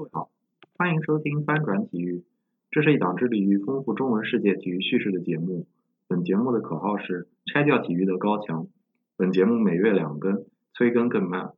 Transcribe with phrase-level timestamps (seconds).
[0.00, 0.30] 各位好，
[0.78, 2.24] 欢迎收听翻转体育，
[2.70, 5.66] 这是一档致力于丰富中文世界体育叙事的节目。
[6.08, 8.66] 本节目的口号是拆掉体育的高墙。
[9.18, 11.52] 本节目每月两更，催更更慢。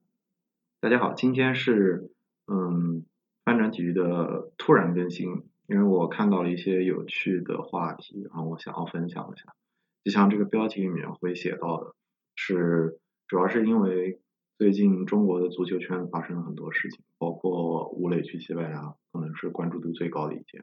[0.81, 2.11] 大家好，今天是
[2.49, 3.05] 嗯
[3.45, 9.55] 翻转体育的突然更新，因为我看到了一些有趣的话题，然后我想要分享一下。
[10.03, 11.95] 就像这个标题里面会写到的，
[12.35, 12.99] 是
[13.29, 14.19] 主要是因为。
[14.63, 20.63] 最近中国的足球圈发生了很多事情，包括吴磊去西班牙，可能是关注度最高的一件。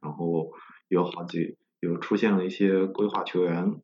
[0.00, 0.52] 然后
[0.86, 3.80] 有好几有出现了一些规划球员，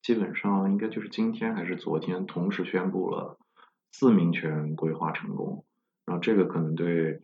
[0.00, 3.36] 基本上应该就是今天还是昨天同时宣布了
[3.92, 5.66] 四名球员规划成功。
[6.06, 7.20] 然后这个可能对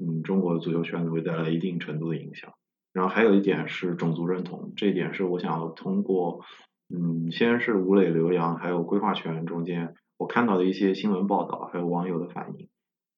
[0.00, 2.52] 嗯中国的足球圈子会带来一定程度的影响。
[2.92, 6.44] 然后还有一点是种族认同，这一点是我想要通过
[6.88, 9.96] 嗯先是吴磊、刘洋还有规划球员中间。
[10.18, 12.68] 我看到的一些新闻报道，还有网友的反应，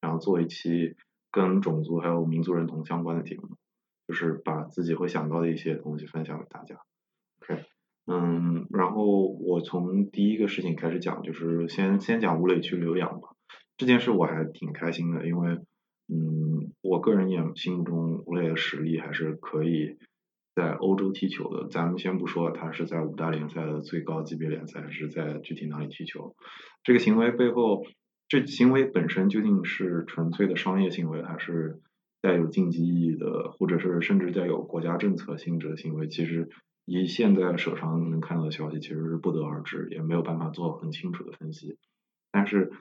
[0.00, 0.96] 然后做一期
[1.30, 3.56] 跟种族还有民族认同相关的节目，
[4.06, 6.76] 就是把自己会想到的一些东西分享给大家。
[7.40, 7.64] OK，
[8.06, 13.28] 嗯，然后我从第一个事情开始讲，就是先先讲吴磊去留洋吧。
[13.76, 15.60] 这件事我还挺开心的，因为
[16.08, 19.98] 嗯，我个人眼心目中吴磊的实力还是可以。
[20.58, 26.34] 在欧洲踢球的，咱们先不说他是在五大联赛的最高级别联赛，还是在具体哪里踢球，
[26.82, 27.86] 这个行为背后，
[28.26, 31.80] 这行为本身究竟是纯粹的商业行为，还是
[32.20, 36.08] 带有竞技意义的，或者是甚至带有国家政策性质的行为？
[36.08, 36.48] 其实
[36.84, 41.78] 以现在手上能看到的消息，其实是不得而知，也没有办法做很清楚的分析。
[42.32, 42.72] 但是，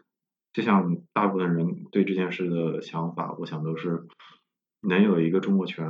[0.52, 4.08] 就像大部分人对这件事的想法，我想都是
[4.82, 5.86] 能有一个中国拳。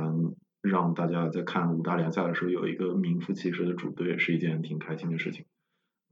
[0.60, 5.44] 让大家在看五大联赛的时候有一个名副其实的主队是一件挺开心的事情，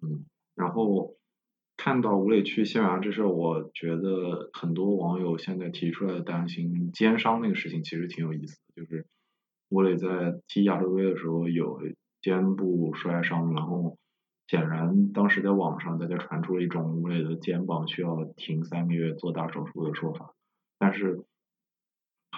[0.01, 1.17] 嗯，然后
[1.77, 9.07] 看到吴磊去西班牙这事，我觉得很多网友现在提出来的担心肩伤那个事情其实挺有意思的，就是
[9.69, 11.81] 吴磊在踢亚洲杯的时候有
[12.23, 13.99] 肩部摔伤，然后
[14.47, 20.35] 显然当时在网上大家传出了一种吴磊的肩膀需要停三个月做大手术的说法，
[20.79, 21.25] 但是。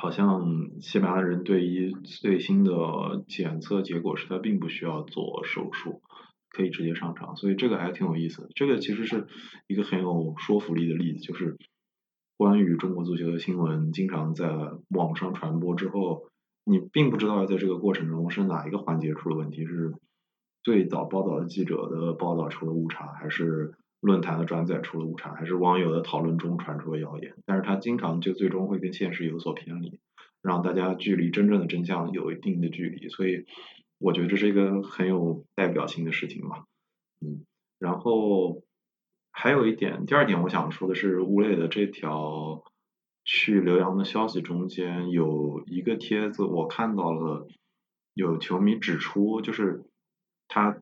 [0.01, 6.03] 好像西班牙人对于最新的检测结果是他并不需要做手术，
[6.51, 8.49] 可以直接上场，所以这个还挺有意思。
[8.55, 9.27] 这个其实是
[9.67, 11.57] 一个很有说服力的例子，就是
[12.37, 14.49] 关于中国足球的新闻经常在
[14.89, 16.29] 网上传播之后，
[16.65, 19.95] 你并不知道在这个过程中是哪一个环节出了问题，是
[20.63, 23.75] 最早报道的记者的报道出了误差，还是？
[24.01, 29.99] 论坛的转载出了误差，还是网友的讨论中传出了谣言，但是他经常就最终会跟现实有所偏离，
[30.41, 33.45] 让大家距离真正的真相有一定的距离，所以
[33.99, 36.65] 我觉得这是一个很有代表性的事情嘛，
[37.21, 37.45] 嗯，
[37.81, 38.63] 然后
[39.33, 42.63] 还有一点，第二点我想说的是，吴磊的这条
[43.25, 47.49] 去留洋的消息中间有一个帖子，我看到了
[48.15, 49.83] 有球迷指出，就是
[50.47, 50.79] 他。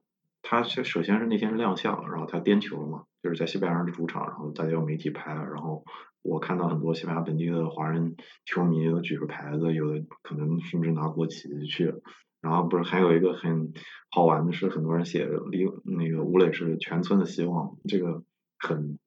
[0.48, 5.84] 他首首先是那天是亮相，然后他颠球嘛，就是在西班牙的主场，然后大家有媒体拍，然后
[6.22, 8.14] 我看到很多西班牙本地的华人
[8.44, 11.92] 球迷都举着牌子，有的可能甚至拿国旗去。
[12.40, 13.72] 然后不是还有一个很
[14.08, 18.22] 好玩的是，很多人写李那个吴磊是全村的希望，这个
[18.56, 19.00] 很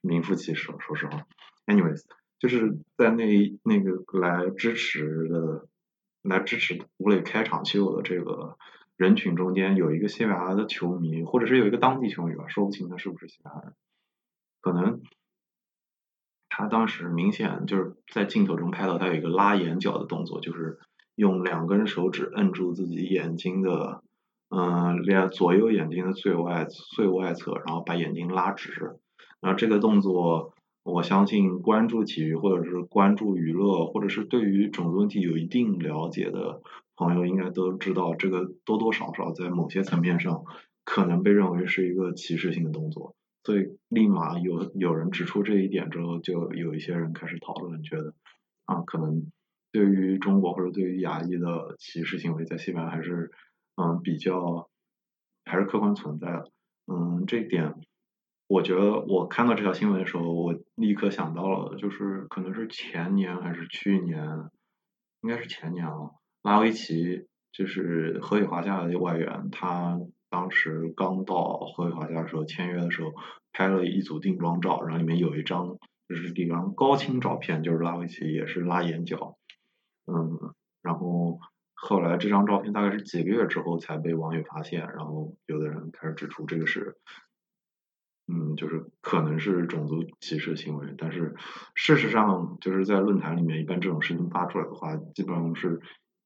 [0.00, 1.26] 名副其实，说实话。
[1.66, 2.00] anyways，
[2.38, 5.68] 就是在那那个来支持的
[6.22, 8.56] 来支持吴磊开场秀的这个。
[8.96, 13.74] 人群中间有一个西班牙的球迷，或者是有一个当地球迷吧，说不清他是不是西班牙人。
[14.60, 15.00] 可能
[16.48, 20.78] 他当时明显就是在镜头中拍到他有一个拉眼角的动作，就是
[21.14, 24.02] 用两根手指摁住自己眼睛的，
[24.50, 28.98] 嗯，两左右眼睛的最外最外侧，然后把眼睛拉直。
[29.40, 36.60] 然后这个动作，我相信关注体育或者是关注娱乐，或者是对于种族问题有一定了解的。
[36.94, 40.44] 朋友应该都知道，这个多多少少在某些层面上
[40.84, 48.14] 可能被认为是一个歧视性的动作，所以立马有有人指出这一点之后，就有一些人开始讨论，觉得
[48.66, 49.32] 啊，可能
[49.72, 53.32] 对于中国或者对于亚裔的歧视行为在西班牙还是
[53.76, 54.68] 嗯比较
[55.44, 56.52] 还是客观存在的，
[56.86, 57.74] 嗯，这一点
[58.52, 64.50] 我觉得我看到这条新闻的时候，我立刻想到了，就是可能是前年还是去年，
[65.22, 66.10] 应该是前年了。
[66.42, 73.14] 拉维奇就是荷里华夏的外援，他当时刚到荷里华夏的时候签约的时候
[73.54, 79.38] 拍了一组定妆照，然后里面有一张就是一张高清照片，就是拉维奇也是拉眼角，
[80.04, 80.52] 嗯，
[80.82, 81.38] 然后
[81.72, 86.98] 后来这张照片大概是几个月之后才被网友发现，然后有的人开始指出这个是
[88.28, 91.34] 嗯，就是可能是种族歧视行为，但是
[91.74, 95.80] 事实上就是在论坛里面，一般这种事情发出来的话，基本上是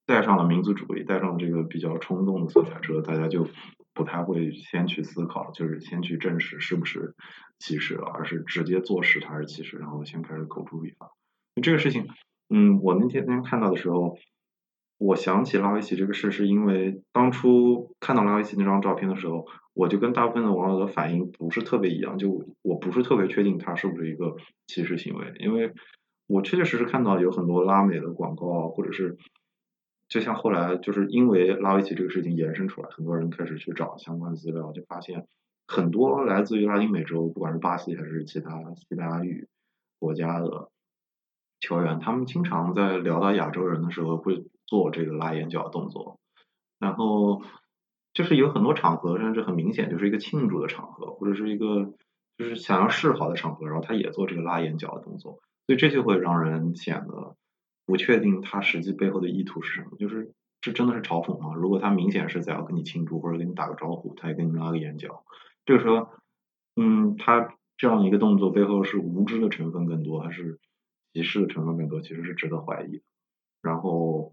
[0.06, 3.48] 带上了民族主义，带上这个比较冲动的色彩之后，大家就
[3.94, 7.14] 不太会先去思考，就是先去证实是不是
[7.58, 11.10] 歧视，而是直接坐实它是歧视，然后先开始口诛笔伐。
[11.62, 12.06] 这个事情，
[12.50, 14.16] 嗯，我那天天看到的时候。
[14.98, 25.72] 我想起拉维奇这个事，是因为当初看到拉维奇那张照片的时候，我就跟大部分的网友的反应不是特别一样，就我不是特别确定他是不是一个歧视行为，因为
[26.26, 29.18] 我确确实实看到有很多拉美的广告，或者是
[30.08, 35.26] 就像后来就是因为拉维奇这个事情延伸出来，很多人开始去找相关的资料，就发现
[35.66, 39.46] 很多来自于拉丁美洲，不管是巴西还是其他西班牙语
[39.98, 40.70] 国家的
[41.60, 44.46] 球员，他们经常在聊到亚洲人的时候会。
[44.68, 46.18] 做这个拉眼角动作，
[46.80, 47.40] 然后
[48.12, 51.92] 就是有很多场合，甚至很明显就是一个庆祝的场合，或者是一个
[52.36, 57.36] 就是想要示好的场合，然后他也做这个拉眼角的动作，所以这就会让人显得
[57.86, 61.54] 不确定他实际背后的意图是什么，就是这真的是嘲讽吗？
[61.54, 65.22] 如果他明显是在要跟你庆祝或者跟你打个招呼，他也跟你拉个眼角，
[65.64, 66.08] 这个时候，
[66.74, 70.58] 嗯，他这样一个动作背后是无知的成分更多，还是
[71.16, 72.00] 歧视的成分更多？
[72.00, 73.02] 其实是值得怀疑的。
[73.62, 74.32] 然后。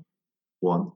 [0.63, 0.95] 我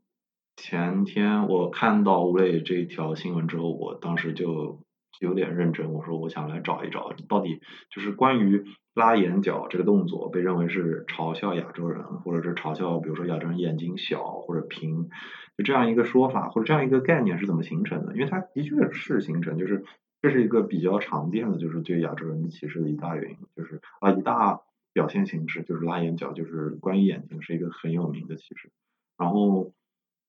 [0.56, 4.80] 前天我看到吴磊这一条新闻之后，我当时就
[5.20, 8.64] 有点认真，我说我想来找一找，到底就是关于
[8.94, 15.10] 拉眼角这个动作被认为是嘲笑亚洲人，或者是嘲笑，比如说亚洲人眼睛小或者平，
[15.58, 18.14] 就这样一个说法或者这样一个概念是怎么形成的？
[18.16, 19.84] 因为它的确是形成，就是
[20.22, 24.62] 这是一个比较常见的，就是对亚洲人歧视的一大原因，就是啊一大
[24.98, 28.72] 表现形式就是拉眼角，就是关于眼睛是一个很有名的歧视。
[29.16, 29.72] 然后，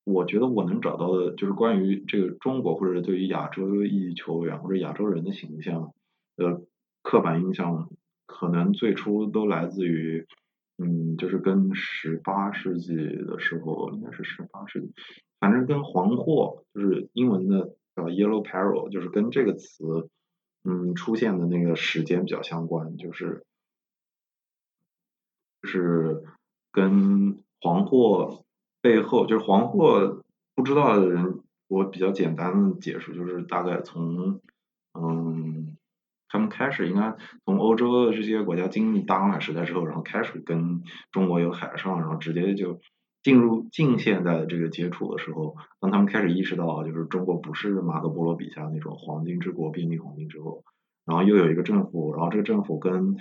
[0.05, 5.95] 我觉得我能找到的，就是关于这个中国或者对于亚洲裔球员或者亚洲人的形象
[6.37, 6.61] 的
[7.03, 7.89] 刻板印象，
[8.27, 10.27] 可能最初都来自于，
[10.77, 14.93] 嗯，就是跟十八世纪的时候，应该是十八世纪，
[15.41, 20.11] 反正跟黄货，就是英文的叫 yellow peril，就是跟这个词，
[20.63, 23.47] 嗯，出现的那个时间比较相关，就是，
[25.63, 26.23] 就是
[26.73, 28.45] 跟黄货。
[28.81, 30.23] 背后就是黄祸，
[30.55, 34.41] 不知道的人，我比较简单的解释就是大概从，
[34.95, 35.77] 嗯，
[36.29, 42.79] 他们开始应该从欧洲的这些国家经历大航海时代之后，然后开始跟中国有海上，然后直接就
[43.25, 50.63] 进入近现代的这个接触的时候，当他们开始意识到就是中国不是马可波罗笔下那种黄金之国、遍地黄金之后，
[51.05, 53.17] 然后又有一个政府，然后这个政府跟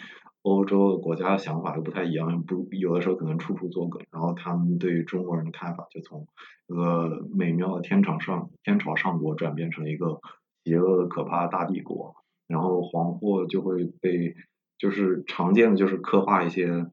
[0.48, 6.26] 欧洲的国家的想法都不太一样，不有的时候可能处处作梗，然后他们对于中国人的看法就从
[6.68, 10.22] 一个美妙的天朝上天朝上国转变成一个
[10.64, 12.16] 邪恶的可怕的大帝国，
[12.48, 14.36] 然后黄祸就会被
[14.78, 16.86] 就是常见的就是刻画一些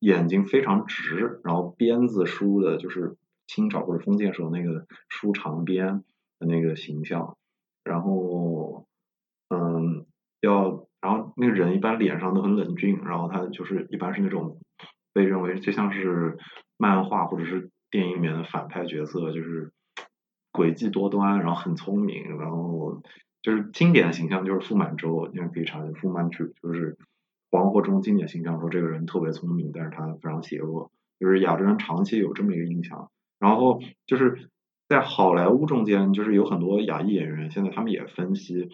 [0.00, 3.16] 眼睛非常直，然后鞭子梳的就是
[3.46, 6.04] 清朝或者封建时候那个梳长鞭
[6.38, 7.36] 的那个形象，
[7.82, 8.86] 然后
[9.48, 10.06] 嗯
[10.42, 10.86] 要。
[11.00, 14.58] 然后那个人一般脸上都很冷峻，然后他就是一般是那种
[15.14, 16.36] 被认为就像是
[16.76, 19.72] 漫画或者是电影里面的反派角色，就是
[20.52, 23.02] 诡计多端，然后很聪明，然后
[23.40, 26.98] 就是经典的形象就是傅满洲，你看可以查一下傅满洲，就是
[27.50, 33.10] 黄祸中经典形象，说这个人特别聪明，但是他非常邪恶，就是亚洲人长期有这么一个印象。
[33.38, 34.50] 然后就是
[34.86, 38.68] 在好莱坞中间，就是有很多亚裔演员，现在他们也分析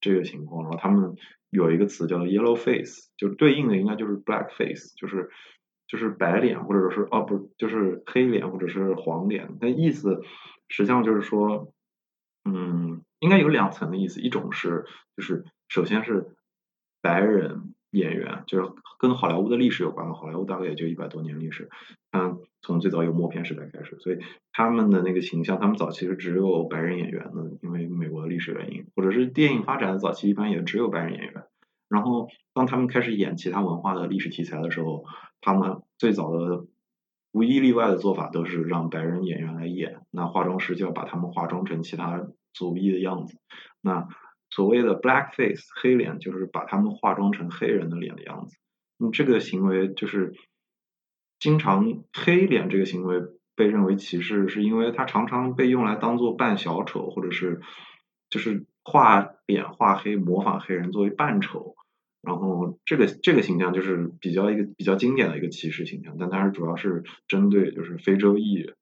[0.00, 1.16] 这个情况，然后他们。
[1.52, 5.28] 有一个词叫做 yellow face，就对应的应该就是 black face，就是
[5.86, 10.22] 就是白脸或者是哦不就是黑脸或者是黄脸，那意思
[10.68, 11.74] 实际上就是说，
[12.46, 16.34] 嗯，应该有两层的意思，一种是就是首先是
[17.02, 21.68] 白人演员，就是跟好莱坞的历史有关，好莱坞大概也就一百多年历史，
[22.12, 24.18] 嗯，从最早有默片时代开始，所以
[24.52, 31.44] 他们的那个形象，他们早期是只有白人演员的，因为美国的历史原因，或者是电影发展的早期一般也只有白人演员。
[31.88, 35.04] 然后当他们开始演其他文化的历史题材的时候，
[35.40, 36.66] 他们最早的
[37.32, 43.38] 无一例外的做法都是让白人演员来演，那化妆师就要把他们化妆成其他族裔的样子。
[43.80, 44.06] 那
[44.50, 48.58] 所谓的 black face 黑脸，就是把他们化妆成黑人的脸的样子。
[48.98, 50.34] 嗯，这个行为就是
[51.42, 53.20] 经常黑脸这个行为
[53.56, 57.60] 被认为歧视，是因为它常常被用来当做扮小丑，或者是
[58.30, 61.74] 就是画脸画黑模仿黑人作为扮丑。
[62.20, 68.72] 然后这个这个形象就是比较一个比较经典的一个歧视形象，但它是主要是针对就是非洲裔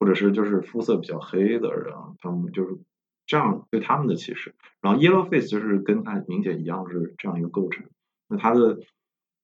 [0.00, 2.80] 或者是就是肤色比较黑的人，他们就是
[3.26, 4.56] 这样对他们的歧视。
[4.80, 7.86] 然后 yellow face 就是跟它明显一样是这样一个构成。
[8.26, 8.80] 那它的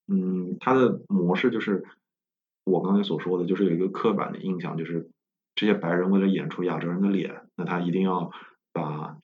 [0.09, 1.85] 嗯，它的模式就是
[2.65, 5.09] 我刚才所说的，就是有一个刻板的印象，就是
[5.55, 8.31] 这些白人为了演出亚洲人的脸，那他一定要
[8.73, 9.17] 把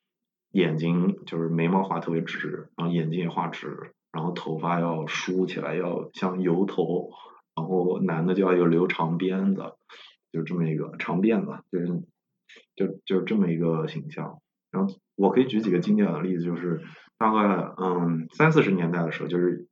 [0.52, 7.10] 眼睛就是眉毛画特别直，然后眼睛也画直，然后头发要梳起来，要像油头，
[7.54, 9.74] 然后男的就要有留长辫子，
[10.32, 12.02] 就这么一个长辫子，就是
[12.76, 14.38] 就就这么一个形象。
[14.72, 16.80] 然后我可以举几个经典的例子，就是
[17.18, 19.68] 大概嗯三四十年代的时候，就是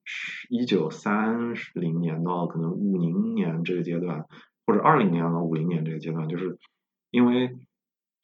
[0.50, 4.26] 一九三零年到可能五零年这个阶段，
[4.66, 6.58] 或者二零年到五零年这个阶段，就是
[7.10, 7.56] 因为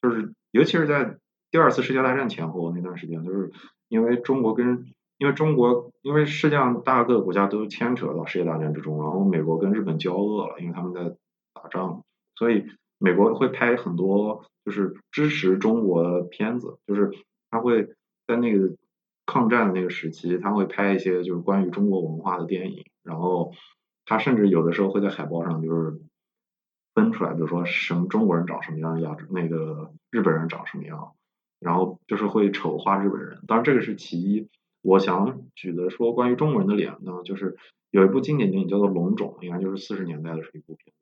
[0.03, 1.17] 就是尤其是在
[1.49, 3.51] 第二次世界大战前后那段时间，就是
[3.87, 4.85] 因为中国跟
[5.17, 11.15] 因为中国因为世界上大个国家都牵扯到世界大战之中，然后美国跟日本交恶了，因为他们在
[11.55, 12.03] 打仗，
[12.35, 12.67] 所以
[12.99, 14.45] 美国会拍很多。
[14.67, 17.09] 就是支持中国片子，就是
[17.49, 17.87] 他会
[18.27, 18.75] 在那个
[19.25, 23.53] 抗战的那个时期，他会拍一些就是关于中国文化的电影，然后
[24.03, 26.01] 他甚至有的时候会在海报上就是
[26.93, 31.13] 分出来，比如说什么中国人长什么样，亚洲那个日本人长什么样，
[31.61, 33.39] 然后就是会丑化日本人。
[33.47, 34.49] 当然这个是其一，
[34.81, 37.55] 我想举的说关于中国人的脸呢，就是
[37.89, 40.93] 有一部经典电影叫做《龙种》，应该就是四十年代的是一部片。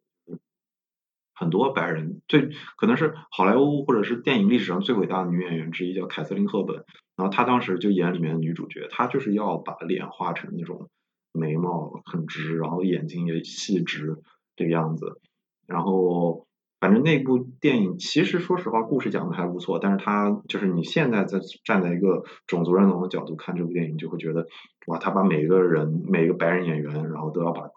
[1.35, 6.85] 很多白人最可能是好莱坞或者是电影历史上最伟大的女演员之一，叫凯瑟琳·赫本。
[7.17, 10.89] 然后她当时就演里面的女主角，她就是要把脸画成那种
[11.33, 14.17] 眉毛很直，然后眼睛也细直
[14.55, 15.19] 这个样子。
[15.67, 16.47] 然后
[16.79, 24.47] 反正那部电影其实说实话故事讲的还不错，但是她就是你现在在站在一个种族认同的角度看这部电影，就会觉得
[24.87, 27.67] 哇，她把每一个人每一个白人演员，然后都要把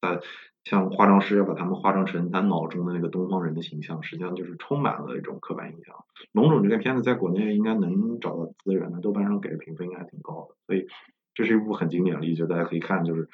[0.00, 0.20] 在。
[0.68, 5.94] 像化妆师要把他们化妆成他脑中的那个东方人的形象，实际上就是充满了一种刻板印象。
[6.32, 10.88] 龙种这个片子在国内应该能找到资源的，豆瓣上给的评分应该还挺高的，所以
[11.34, 13.28] 这是一部很经典的例子，大家可以看，就是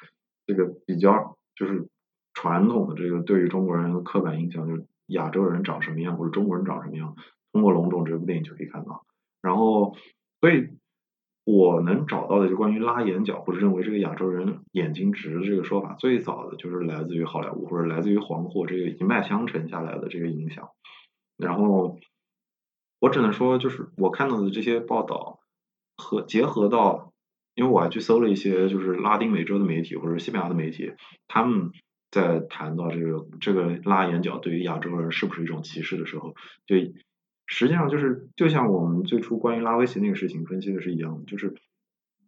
[0.45, 1.87] 这个比较就是
[2.35, 7.15] 传统的这个对于中国人的刻板印象，就是亚洲人长什么样或者中国人长什么样，
[7.51, 9.07] 通过龙种这部电影就可以看到。
[9.41, 9.95] 然后，
[10.39, 10.69] 所以。
[11.45, 20.69] 我能找到的就关于拉眼角或者认为这个亚洲人眼睛直这个说法，最早的就是来自于好莱坞或者来自于黄祸这个一脉相承下来的这个影响。
[21.35, 21.99] 然后
[22.99, 25.39] 我只能说，就是我看到的这些报道
[25.97, 27.11] 和结合到，
[27.55, 30.93] 因为我还去搜了一些就是拉丁美洲的媒体或者西班牙的媒体，
[31.27, 31.71] 他们
[32.09, 36.35] 在谈到这个这个拉眼角对于亚洲人是不是一种歧视的时候，
[36.65, 36.77] 就。
[37.55, 41.53] 实际上就是，就像我们最初关于拉维奇那个事情分析的是一样的，就是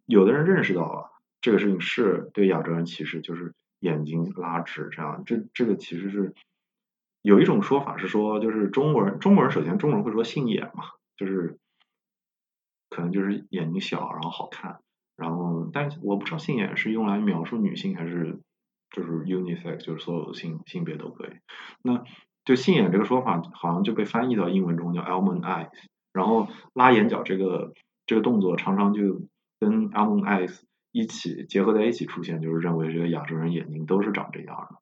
[0.06, 6.32] 有的人认识到了这个事情是对亚洲人歧视，就是眼睛拉直这样，这这个其实是
[7.22, 10.84] 有一种说法是说，就是中国人中国人首先中国人会说杏眼嘛，
[11.16, 11.58] 就是
[12.88, 14.78] 可能就是眼睛小然后好看，
[15.16, 18.38] 然后但我不知道性眼是用来描述女性还是
[18.92, 21.30] 就是 unisex，就是所有的性性别都可以，
[21.82, 22.04] 那。
[22.46, 25.68] 就杏眼这个说法，好像就被翻译到英文中叫 almond eyes，
[26.12, 27.74] 然后拉眼角这个
[28.06, 29.22] 这个动作常常就
[29.58, 30.60] 跟 almond eyes
[30.92, 34.76] 一起结合在一起出现，就是认为这个亚洲人眼睛都是长这样的。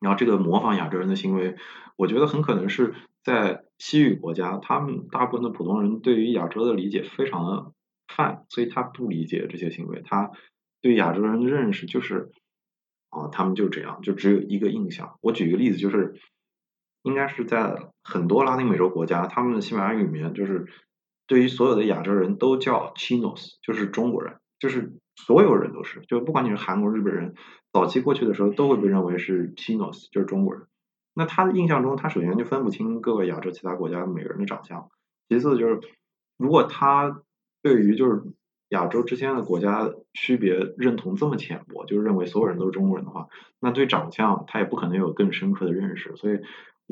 [0.00, 1.54] 然后这个模仿亚洲人的行为，
[1.94, 7.72] 我觉得很可能是在西语国家，他们大部分的普通人对于亚洲的理解非常的
[8.08, 10.32] 泛，所以他不理解这些行为，他
[10.80, 12.32] 对亚洲人的认识就是
[13.10, 15.16] 啊，他们就这样，就只有一个印象。
[15.20, 16.20] 我举一个例子，就是。
[17.02, 20.66] 应该是在很多拉丁美洲国家，他们的西班牙语里面就是
[21.26, 27.34] 对于所有的亚洲人都叫 chinos，就是中国人，就是所有人都是，就不管你是韩国、日本人，
[27.72, 30.66] 早期过去的时候都会被认为是 chinos，就是中国人。
[31.14, 34.88] 那他的印象中，他首先就分不清各个亚洲其他国家每个人的长相，
[35.28, 35.80] 其次就是
[36.36, 37.22] 如果他
[37.62, 38.22] 对于就是
[38.68, 43.28] 亚洲之间的国家区别认同这么浅薄，就是认为所有人都是中国人的话，
[43.60, 46.38] 那对长相他也不可能有更深刻的认识，所以。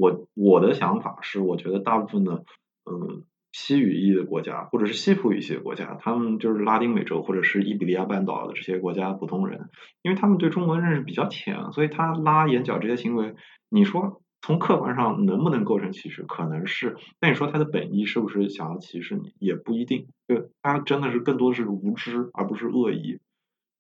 [0.01, 2.45] 我我的想法是，我觉得大部分的，
[2.91, 9.69] 嗯，西语裔的国家，或者是西普语系的国家，他们就是拉丁美洲或者是伊比利亚半岛的这些国家普通人，
[10.03, 13.35] 因为他们对中国认识比较浅，所以他拉眼角这些行为，
[13.69, 16.23] 你说从客观上能不能构成歧视？
[16.23, 20.07] 可能是，但你说他的本意是不是想要歧视你，也不一定。
[20.27, 23.19] 就他真的是更多的是无知，而不是恶意。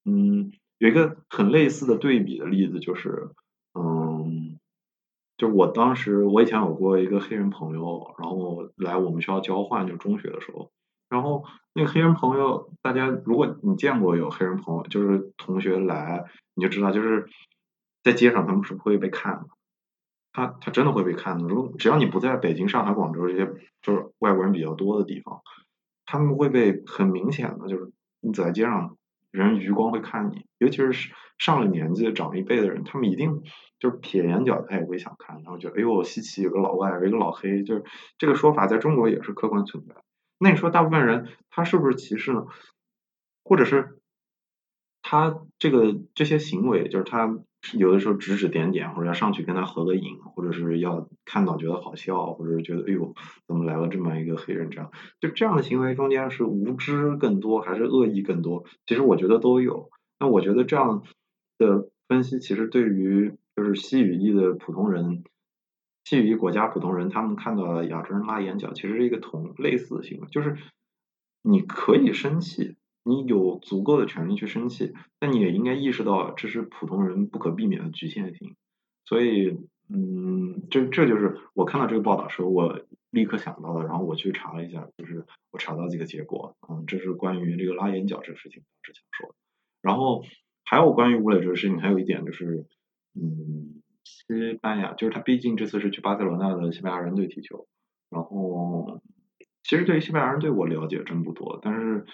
[0.04, 3.30] 嗯，有一个很类似的对比的例子就是，
[5.40, 10.70] 就我当时，我以前有过一个黑人朋友，然后来我们学校交换，就中学的时候，
[11.08, 17.26] 然后那个黑人朋友，大家如果你见过有黑人朋友，就是同学来，你就知道，就是
[18.02, 19.46] 在街上他们是不会被看的，
[20.34, 21.48] 他他真的会被看的。
[21.48, 23.46] 如果只要你不在北京、上海、广州这些
[23.80, 25.40] 就是外国人比较多的地方，
[26.04, 28.98] 他们会被很明显的，就是你走在街上，
[29.30, 33.42] 人余光会看你，尤其是上了年纪的长一辈的人，他们一定
[33.78, 37.84] 就是撇眼角，他也会想看，然后觉得哎呦稀奇，有个老外，有一个老黑，就是
[38.18, 39.94] 这个说法在中国也是客观存在。
[40.38, 42.46] 那你说大部分人他是不是歧视呢？
[43.44, 44.00] 或者是
[45.02, 47.38] 他这个这些行为，就是他
[47.74, 53.14] 有的时候指指点点，或者要上去跟他合个影，或者是要看到觉得好笑，或者是觉得哎呦
[53.46, 54.90] 怎么来了这么一个黑人这样，
[55.20, 58.64] 就这样的行为中间是无知更多还是恶意更多？
[58.86, 59.90] 其实我觉得都有。
[60.18, 61.02] 那我觉得这样
[61.58, 65.24] 的分析其实对于就是西语裔的普通人。
[66.02, 70.56] 西语国家普通人，他们看到亚洲人拉眼角，其实是一个同类似的行为，就是
[71.42, 72.74] 你可以生气，
[73.10, 78.56] 你有足够的权利去生气，但你也应该意识到这是普通人不可避免的局限性。
[79.04, 89.34] 所以，嗯，这这就是我看到这个报道时候，我立刻想到的，然后我去查了一下，就是我查到几个结果，嗯，这是关于这个拉眼角这个事情之前说的。
[89.82, 90.24] 然后
[90.64, 92.66] 还有关于吴磊这个事情，还有一点就是，
[93.14, 93.82] 嗯。
[94.02, 97.66] 西班牙就是他，毕竟这次是去巴塞罗那的西班牙人队踢球。
[98.08, 99.00] 然后，
[99.62, 102.06] 其实对于西班牙人队我了解真不多，但是，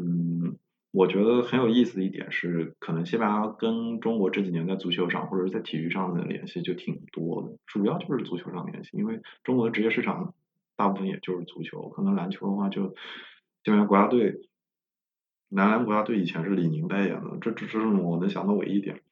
[0.00, 0.56] 嗯，
[0.92, 10.34] 我觉得很有意思的一点是，可能西班牙跟中国这几年在足球上或者是在体育上的联系就挺多的，主要就是足球上联系，因为中国的职业市场
[10.76, 12.94] 大部分也就是足球，可能篮球的话就
[13.64, 14.40] 西班牙国家队，
[15.48, 19.02] 男篮国家队以前是李宁代言的，这只是我能想到唯一一点。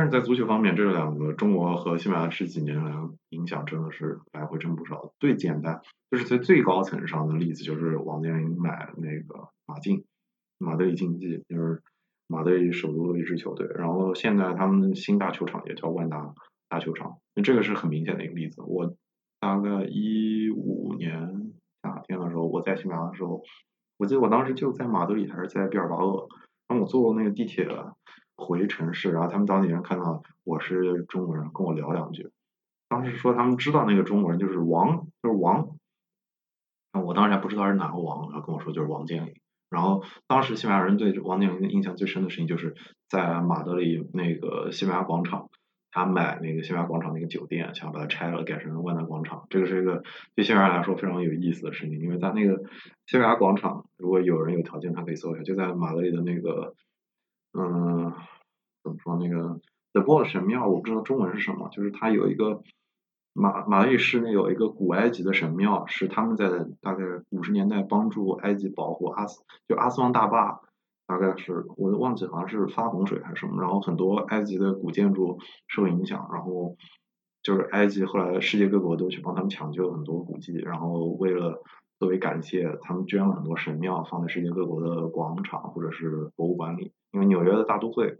[0.00, 2.90] 但是在足球方面，这两个中国和西班牙这几年来
[3.28, 5.12] 影响真的是来回真不少。
[5.20, 5.78] 最简单
[6.10, 10.02] 就是在最高层上的例子，就是王健林买那个马竞，
[10.56, 11.82] 马德里竞技，就是
[12.28, 13.68] 马德里首都的一支球队。
[13.74, 16.32] 然后现在他们新大球场也叫万达
[16.70, 18.62] 大球场，那这个是很明显的一个例子。
[18.62, 18.96] 我
[19.38, 21.52] 大概一五年
[21.82, 23.42] 夏天的时候，我在西班牙的时候，
[23.98, 26.26] 我记得我当时就在马德里还是在毕尔巴鄂，
[26.68, 27.68] 然后我坐那个地铁。
[28.40, 32.30] 回城市，然后他们当地人看到我是中国人，跟我聊两句。
[32.88, 35.76] 当时说他们知道那个中国人就是王，就是王。
[36.92, 39.34] 那我当时还不知道是哪个王，然后跟我说就是王健林。
[39.68, 42.74] 然后当时西班牙人对王健林的印象最深的事情，就是
[43.08, 45.50] 在马德里那个西班牙广场，
[45.92, 49.46] 他买那个西班牙广场那个酒店，想把它拆了改成万达广场。
[49.50, 50.02] 这个是一个
[50.34, 52.64] 对西班牙来说非常有意思的事情，因为在那个
[53.06, 56.74] 西班牙广场，如果有人有条件，他可以搜一下，就在马德里的那个。
[57.52, 58.12] 嗯，
[58.82, 59.60] 怎么说那个
[59.92, 62.62] The Ball 神庙，我不知道中文是什么，就是它有一个
[63.32, 66.48] 马马德里市内有一个古埃及的神庙，是他们在
[66.80, 70.60] 大概五十年代帮助埃及保护阿斯，就阿斯旺大坝，
[71.06, 75.38] 大概是我都忘记好像是发洪水还是什么，然后很多埃及的古建筑
[75.68, 76.76] 受影响，然后
[77.42, 81.62] 就是埃及后来世界各国都去帮他们抢救很多古迹，然后为了。
[82.00, 86.94] 作为感谢，他们捐了很多神庙，放在世界各国的广场或者是博物馆里。
[87.12, 88.16] 因为纽约的大都会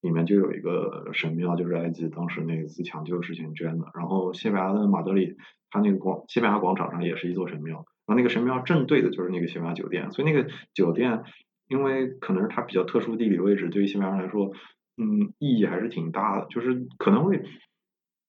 [0.00, 3.86] 里面就有一个神庙，就是埃及当时那次抢救事情捐的。
[3.94, 5.36] 然后西班牙的马德里，
[5.70, 7.76] 它那个广西班牙广场上也是一座神庙。
[8.06, 11.22] 然后那个神庙正对的就是那个西班牙酒店，所以那个酒店
[11.68, 14.52] 因为可能是它比较特殊地理位置，对于西班牙人来说，
[14.96, 17.42] 嗯，意义还是挺大的，就是可能会。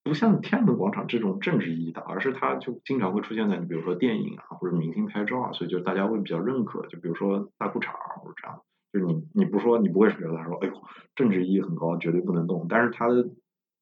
[0.04, 6.88] 不像天安门广场这种政治意义的，而是它就经常会出现在你比如说电影啊或者明星拍照啊，所以就大家会比较认可。
[6.88, 10.74] 就比如说大裤衩或者这样，就是你你不说你不会觉得他说哎呦
[11.16, 12.66] 政治意义很高，绝对不能动。
[12.70, 13.30] 但是它的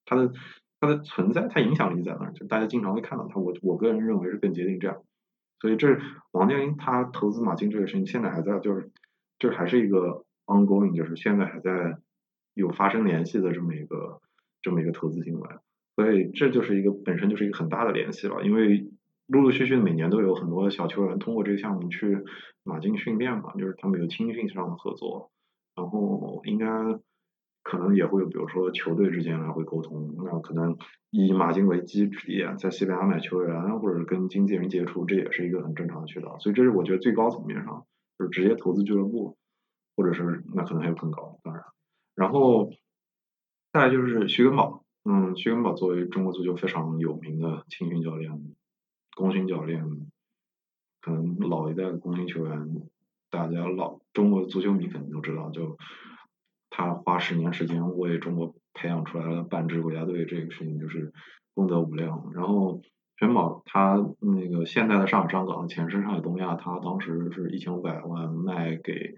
[0.06, 0.32] 它的
[0.80, 3.40] 它的存在，它影响力在那儿，就大家经常会看到它。
[3.40, 5.04] 我我个人认为是更接近这样。
[5.60, 5.98] 所以这
[6.32, 8.92] 王健林他投资马竞这个事情，现在还在就是
[9.38, 11.98] 这还是一个 ongoing，就是现在还在
[12.54, 14.22] 有发生联系的这么一个
[14.62, 15.50] 这么一个投资行为。
[15.96, 18.90] 所以这就是一个本身就是一个很大的联系了，因为
[19.30, 22.24] 陆陆续续每年都有很多小球员通过这个项目去
[22.64, 25.32] 马竞训练嘛，就是他们有青训上的合作，
[25.76, 26.66] 然后应该
[27.62, 30.76] 可能也会有，比如说球队之间来回沟通，那可能
[31.12, 36.40] 以马竞为基点，在西班牙买球员或者跟经纪人接触，这也是一个很正常的渠道。
[36.40, 37.86] 所以这是我觉得最高层面上
[38.18, 39.38] 就是直接投资俱乐部，
[39.96, 41.64] 或者是那可能还有更高，当然，
[42.16, 42.72] 然后
[43.72, 44.84] 再来就是徐根宝。
[45.06, 48.32] 嗯，徐根宝作为中国足球非常有名的青训教练、
[49.20, 49.84] 功勋教练，
[51.02, 52.70] 可能老一代的功勋球员，
[53.30, 55.78] 大家老中国的足球迷肯定都知道，就
[56.70, 61.12] 他花十年时间为中国培养出来了半支国家队，这个事情就是
[61.54, 62.32] 功德无量。
[62.34, 62.82] 然后
[63.18, 69.16] 全宝他那个现在的上海上港，前身上海东亚，他当时是一千五百万卖给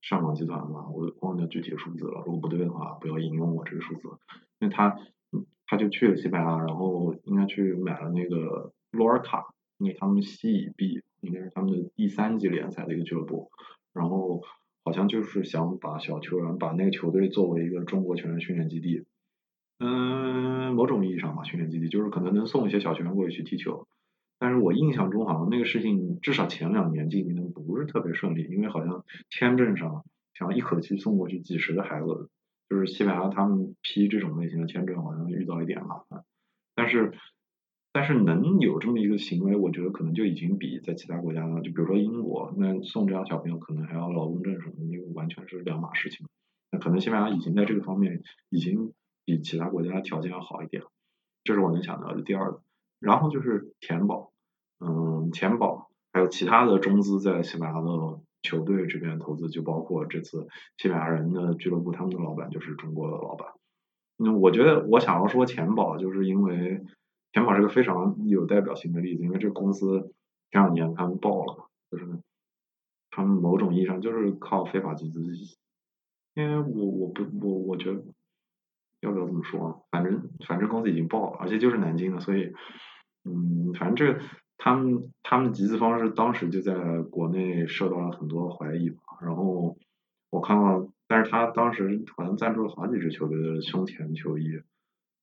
[0.00, 4.02] 上港集团嘛，我忘掉具体数字了，如果不对的话，不要引用我这个数字，
[4.60, 4.96] 因为他。
[5.66, 13.50] 他就去了西班牙，然后应该去买了那个洛尔卡，因为他们西乙 B 应该是他们的第三级联赛的一个俱乐部，
[13.92, 14.42] 然后
[14.84, 19.04] 好像就是想把小球员把那个球队作为一个中国球员训练基地，
[19.78, 23.86] 嗯，某种意义上吧，训练基地就是可能能送一些小球员过去踢球，
[24.38, 32.28] 但是我印象中好像那个事情至少前两年进行的不是特别顺利，因为好像签证上想一口气送过去几十个孩子。
[32.68, 36.22] 就是西班牙他们批这种类型的签证好像遇到一点麻烦，
[36.76, 37.12] 但是
[37.92, 46.26] 但是能有这么一个行为，我觉得可能就已经比在其他国家，就比如说英国，那送这样小朋友可能还要劳工证什么的，那个完全是两码事情。
[46.70, 48.92] 那可能西班牙已经在这个方面已经
[49.24, 50.82] 比其他国家条件要好一点，
[51.44, 52.62] 这是我能想到的第二个。
[53.00, 54.32] 然后就是田保，
[54.78, 58.20] 嗯，田保还有其他的中资在西班牙的。
[58.42, 60.48] 球队这边投资就包括这次
[60.78, 63.48] 西班牙人的俱乐部，他们的老板就是中国的老板。
[64.16, 66.82] 那我觉得我想要说钱宝，就是因为
[67.32, 70.12] 钱宝是个非常有代表性的例子，因为这公司
[70.50, 72.06] 前两年他们爆了，就是
[73.10, 75.20] 他们某种意义上就是靠非法集资。
[76.34, 78.02] 因为我我不我我觉得
[79.00, 82.52] 要不要这么说，反正反正公司已经爆了，而且就是南京的，所以
[83.24, 84.22] 嗯，反正这。
[84.62, 89.78] 他们他们的集资方式当时就在国内受到了很多怀疑吧，然后
[90.28, 94.60] 我看到，但是他当时好像赞助了好几支球队的胸前球衣，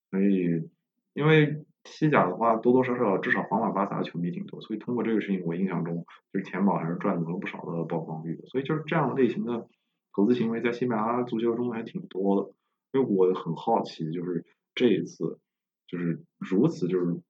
[0.10, 0.68] 所以
[1.14, 9.68] 因为西甲的话多多少少至少皇马巴萨的球迷挺多，所以通过这个事情我印象中就是田宝还是赚得了不少的曝光率的，所以就是这样类型的
[10.14, 12.54] 投资行为在西班牙足球中还挺多的，
[12.92, 14.46] 因为我很好奇就是
[14.76, 15.40] 这一次
[15.88, 17.22] 就是如此就是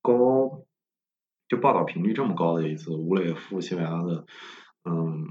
[0.00, 0.64] 高。
[1.46, 4.24] 就报道频率这么高的一次吴磊赴西班牙的，
[4.82, 5.26] 嗯，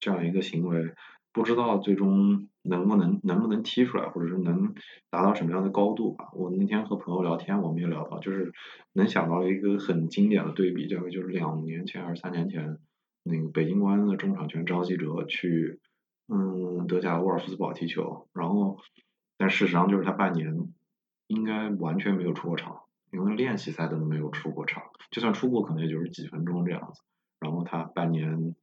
[0.00, 0.94] 这样一个行为，
[1.36, 4.74] 不知道最终能不能能不能踢出来，或者是能
[5.10, 6.30] 达到什么样的高度吧。
[6.32, 8.54] 我那天和朋友聊天，我们也聊到，就是
[8.94, 12.78] 能想到一个很经典的对比，这个就是两年前还是三年前，
[13.22, 15.78] 那个北京国安的中场球员张稀哲去，
[16.26, 18.78] 嗯，德甲沃尔夫斯堡踢球，然后，
[19.36, 20.72] 但事实上就是他半年
[21.26, 22.78] 应该完全没有出过场。
[23.12, 27.02] 因为练习赛都没有出过场，就算出过，可能也就是几分钟这样子。
[27.38, 28.56] 然后他半年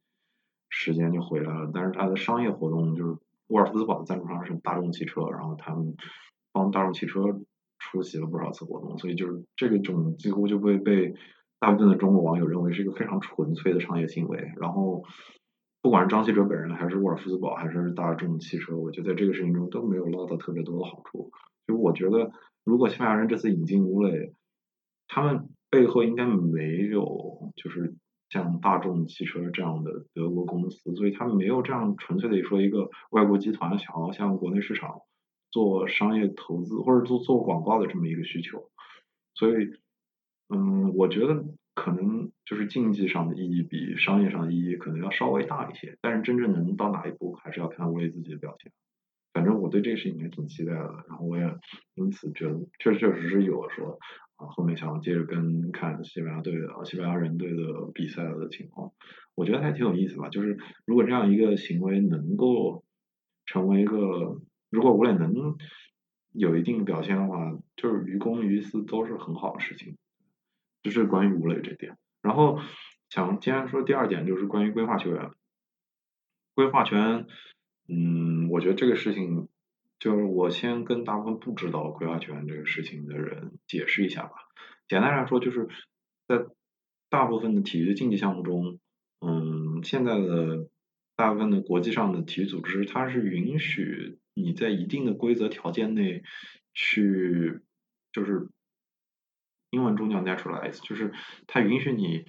[0.76, 5.94] 时间就回来了，但是他的商业活动就是沃尔夫斯堡的赞助商是大众汽车，然后他们
[6.52, 7.20] 帮大众汽车
[7.78, 11.14] 出席了不少次活动，所以就是这个种几乎就会被
[11.60, 14.52] 大部分的中国网友认为是一个非常纯粹的商业行为。
[14.56, 15.04] 然后
[15.80, 21.30] 不管是张稀哲本人，还是沃尔夫斯堡，还是大众汽车，我觉得在这个事情中都没有捞到特别多的好处。
[21.66, 22.32] 就我觉得。
[22.66, 24.32] 如果西班牙人这次引进吴磊，
[25.06, 27.94] 他们背后应该没有就是
[28.34, 35.02] 像大众汽车这样的德国公司，所以他们没有这样纯粹的说一个外国集团想要向国内市场
[35.52, 38.72] 做商业投资或者做做广告的这么一个需求，
[39.34, 39.70] 所以，
[40.48, 41.44] 嗯，我觉得
[41.76, 48.72] 可能就是竞技上的意义比商业上的意义可能要稍微大一些，但是真正能到哪一步，还是要看吴磊自己的表现。
[49.32, 51.56] 反正我对这个事情也挺期待的，然后我也
[51.94, 53.98] 因此觉得确确实实有说
[54.36, 58.92] 啊，后面想接着跟看西班牙队的西班牙人队的比赛的情况，
[59.34, 60.28] 我觉得还挺有意思吧。
[60.28, 62.84] 就是如果这样一个行为能够
[63.46, 65.56] 成为一个，如果吴磊能
[66.32, 69.96] 有一定表现的话，就是于公于私都是很好的事情。
[70.82, 71.96] 就是关于吴磊这点。
[72.20, 72.58] 然后
[73.08, 75.30] 想既然说第二点就是关于规划球员，
[76.54, 77.26] 规划权。
[77.88, 79.48] 嗯，我觉得这个事情，
[79.98, 84.32] 就是我先跟大部分不知道规划权这个事情的人解释一下吧。
[84.88, 85.68] 简单来说，就是
[86.26, 86.46] 在
[87.08, 88.78] 大部分的体育竞技项目中，
[89.20, 90.68] 嗯，现在的
[91.16, 96.22] 大部分的国际上的体育组织，它是允许你在一定的规则条件内
[96.72, 97.60] 去，
[98.12, 98.48] 就是
[99.70, 101.12] 英文中叫 naturalize，就是
[101.46, 102.24] 它允许你，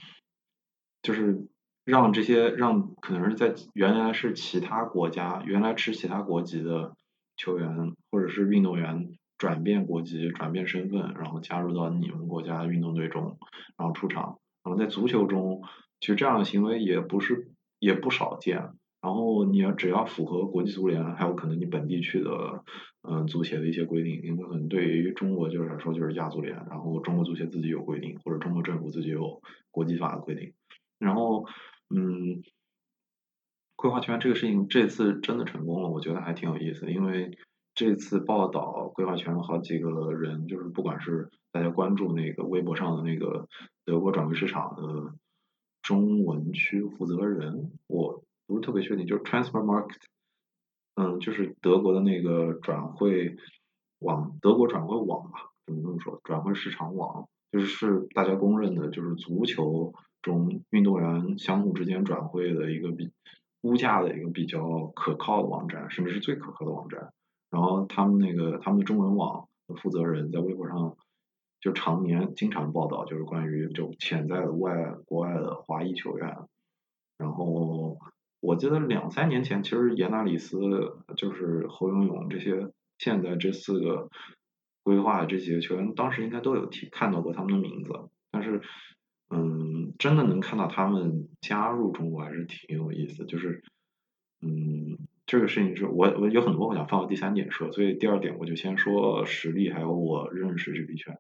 [1.02, 1.48] 就是。
[1.86, 6.96] 让这些让可能是在原来是其他国家原来持其他国籍的
[7.38, 13.38] 球员或者是运动员转变国籍转变身份，然后加入到你们国家运动队中，
[13.78, 14.40] 然后出场。
[14.64, 15.62] 然后在足球中，
[16.00, 18.58] 其实这样的行为也不是也不少见。
[19.02, 22.64] 然后你要只要符合国际足联，还有可能你本地区的
[23.08, 30.54] 嗯足协的一些规定，因为可能对于中国就是来说就是亚足联，然后中国足协自己有规定，或者中国政府自己有国际法的规定，
[31.00, 31.46] 然后。
[31.96, 32.42] 嗯，
[33.76, 36.92] 规划权这个事情这次真的成功了，我觉得还挺有意思。
[36.92, 37.38] 因为
[37.74, 43.48] 这次报道规划权好几个人，就是不管是大家关注那个微博上的那个
[43.84, 45.14] 德国转会市场的
[45.82, 50.02] 中文区负责人，我不是特别确定，就是 Transfer Market，
[50.96, 53.36] 嗯，就是德国的那个转会
[54.00, 56.22] 网德国转会网吧，怎么这么说？
[56.24, 63.12] 转会市场网就是是大家公认的，就是足球中运动员相互之间转会的一个比
[63.66, 67.12] 估价的一个比较可靠的网站，甚至是最可靠的网站。
[67.50, 70.96] 然后他们那个他们的中文网的负责人在微博上
[71.60, 76.38] 就常年经常报道，就是关于就潜在的外国外的华裔球员。
[77.18, 77.98] 然后
[78.40, 80.60] 我记得两三年前，其实严纳里斯
[81.18, 84.10] 就是侯永永这些现在这四个
[84.84, 87.90] 规划的这些球员，当时应该都有提看到过他们的名字。
[88.30, 88.62] 但是，
[89.30, 93.26] 嗯，真的能看到他们加入中国还是挺有意思。
[93.26, 93.64] 就是，
[94.42, 101.18] 嗯，这个事情是我我有很多我想放到第三点说，所以第二点我就先说实力，还有我认识这笔钱。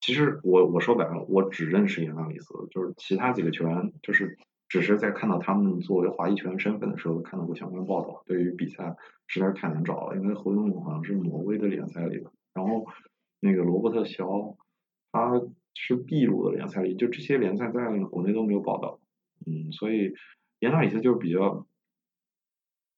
[0.00, 4.38] 其实我我说白了，我只认识严纳里斯，就是其他几个球员就是。
[4.70, 8.22] 只是在看到他们作为华裔球员身份的时候看到过相关报道。
[8.24, 8.94] 对于比赛
[9.26, 12.86] 实在是太难找了，因为侯永永好像是挪威的联赛里的，然后
[13.40, 14.56] 那个罗伯特肖
[15.10, 15.42] 他
[15.82, 19.00] 是秘鲁的联赛里，就这些联赛在国内都没有报道。
[19.46, 20.12] 嗯，所以
[20.58, 21.66] 延纳里斯就是比较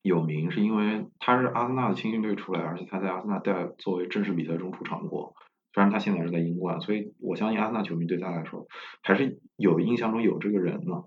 [0.02, 5.34] 有名，是因为他是阿森纳的青训队出来，而且他在阿森纳带作为正式比赛中出场过。
[5.72, 8.66] 虽然他现在是在英冠，所以我相信阿森纳球迷对他来说
[9.02, 11.04] 还是有印象中有这个人呢。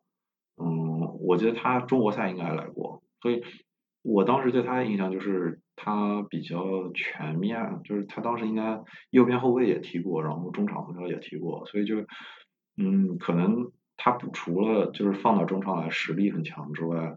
[0.58, 3.44] 嗯，我觉得他中国赛应该来过，所以
[4.02, 12.06] 我当时对他的印象就是他比较全面，就是他当时应该右边后卫也踢过，然后中场后腰也踢过，所以就
[12.78, 17.16] 嗯，可能他不除了就是放到中场来实力很强之外，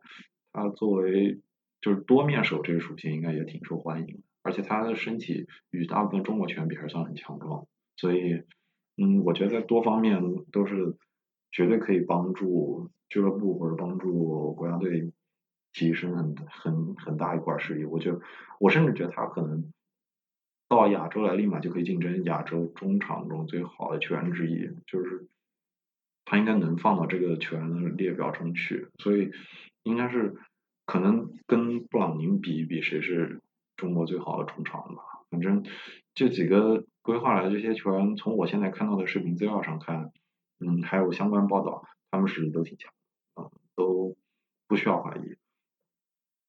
[0.53, 1.41] 他作为
[1.81, 7.67] 就是多面手这个属性应该也挺受欢迎，而且他的身体与大部分中国球员比还算很强壮，
[7.97, 8.43] 所以
[8.97, 10.21] 嗯，我觉得在多方面
[10.53, 10.97] 都是
[11.51, 12.91] 绝对可以帮助。
[13.11, 15.15] 俱乐部或者帮助国家队
[15.73, 18.21] 提升很很很大一块实力，我就
[18.59, 19.73] 我甚至觉得他可能
[20.69, 25.29] 到亚洲来立马就可以竞争亚洲中场中最好的球员之一，就是
[26.25, 29.31] 他应该能放到这个球员的列表中去，所以
[29.83, 30.37] 应该是
[30.87, 33.41] 可能跟布朗宁比一比谁是
[33.77, 35.03] 中国最好的中场吧。
[35.31, 35.65] 反正
[36.15, 40.13] 这几个规划来的这些球员，从我现在看到的视频资料上看，
[40.61, 42.93] 嗯，还有相关报道，他们实力都挺强。
[43.35, 44.17] 啊都
[44.67, 45.37] 不需要怀疑，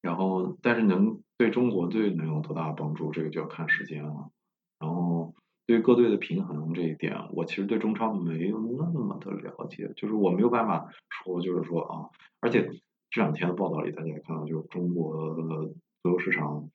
[0.00, 4.30] 然后但是能对中国队能有多大帮助，这个就要看时间了。
[4.78, 5.34] 然后
[5.66, 12.10] 对各队的平衡这一点，我其实对中超没有那么的了解，就是我没有办法说，就是说啊，
[12.40, 12.70] 而且
[13.10, 16.70] 这两天的报道里，大家也看到，就是中国足球市场，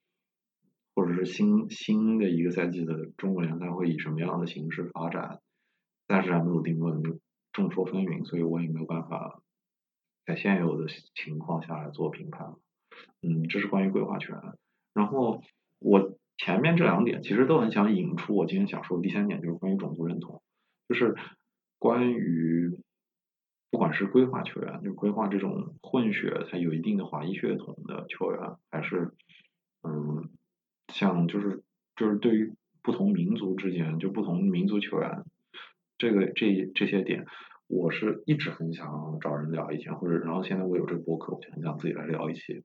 [0.94, 5.40] 或者是新新的一个赛季的中国联赛会以什么样的形式发展，
[6.08, 7.02] 暂时还没有定论，
[7.52, 9.42] 众说纷纭，所以我也没有办法。
[10.26, 12.56] 在现有的情况下来做评判，
[13.22, 14.36] 嗯，这是关于规划权。
[14.94, 15.42] 然后
[15.80, 20.42] 我前面这两点其实都很想引出我今天想说的第三点，就是关于种族认同，
[20.88, 21.16] 就是
[21.80, 22.78] 关于
[23.72, 29.12] 不管是规划球员，就规划这种混血，他有一定的华裔血统的球员，还是
[29.84, 30.30] 嗯，
[30.94, 31.64] 像就是
[31.96, 35.24] 就是对于不同民族之间，就不同民族球员，
[35.98, 37.26] 这个这这些点。
[37.68, 42.64] 我是一直很想找人聊一天，或者然后现在我有这个博客，我就很想自己来聊一些。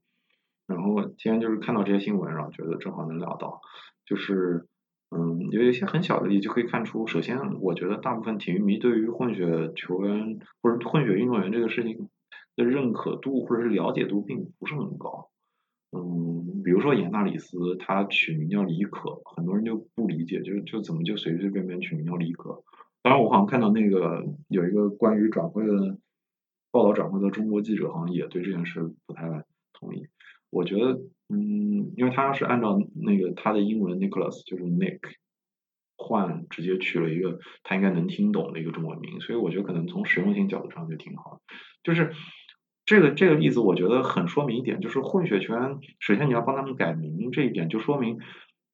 [0.70, 3.60] 然后今天就是看到这些新闻，然后觉得正好能聊到，
[4.06, 4.66] 就是
[5.10, 12.08] 嗯，有一些很小的例就可以看出，首先我觉得大部分体育迷对于混血球员或者混血运动员这个事情
[12.54, 15.28] 的认可度或者是了解度并不是很高。
[15.92, 22.62] 嗯，比如说严纳里斯，他取名叫李可，很多人就不理解，就就怎么就随随便便取名叫李可。
[23.02, 25.98] 当然，我好像看到那个有一个关于转会的
[26.70, 30.06] 报道转会的中国记者，好像也对这件事不太同意。
[30.50, 34.98] 我觉得，嗯，因为他是按照那个他的英文 Nicholas 就是 Nick
[35.96, 41.40] 换直接取了一个他应该能听懂的一个中文名，所以我觉得可能从实用性角度上就挺好。
[41.82, 42.12] 就是
[42.84, 48.18] 这个这个例子，我觉得很说明一点，就是混血圈，首先你要帮他们改名，这一点就说明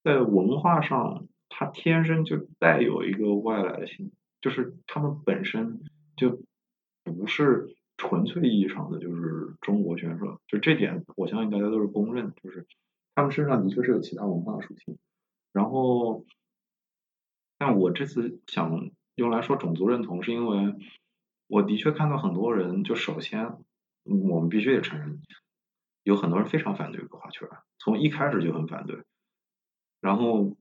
[0.03, 1.27] 在文化上。
[1.49, 4.11] 他天生就带有一个外来的性，
[4.43, 5.81] 就是他们本身
[6.17, 6.43] 就
[7.05, 12.67] 不是纯粹意义上的就是中国选手，就这点我相信大家都是公认，就是
[13.15, 14.99] 他们身上的确是有其他文化的属性。
[15.53, 16.25] 然后，
[17.59, 20.75] 但我这次想用来说种族认同，是因为
[21.47, 23.57] 我的确看到很多人，就首先
[24.05, 25.21] 我们必须得承认，
[26.03, 29.03] 有很多人非常反对规划圈，从一开始就很反对，
[30.01, 30.57] 然后。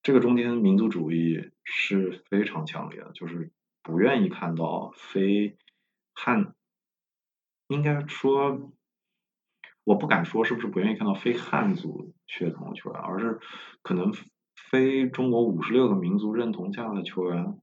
[0.00, 3.50] 这个中间民族主义是非常强烈的，就是
[3.82, 5.58] 不愿意看到非
[6.14, 6.54] 汉，
[7.68, 8.72] 应该说，
[9.84, 13.38] 我不敢说是不是不愿意看到非汉族血统的球员，而是
[13.82, 14.12] 可能
[14.70, 17.58] 非中国五十六个民族认同下的球员，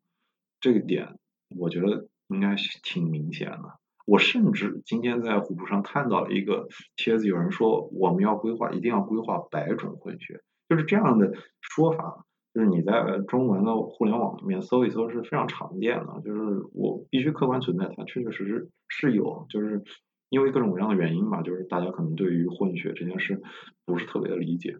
[0.59, 1.19] 这个点
[1.57, 3.79] 我觉得应该是挺明显的。
[4.05, 12.23] 我甚至今天在虎扑上看到了一个帖子，有人说我们要规划，一定要规划百种混血，就是这样的说法，
[12.55, 16.21] 就是你在中文的互联网里面搜一搜是非常常见的。
[16.23, 16.39] 就是
[16.73, 19.83] 我必须客观存在，它确确实实是有，就是
[20.29, 23.41] 因为各种各样的原因吧，就是大家可能对于混血这件事
[23.85, 24.77] 不是特别的理解。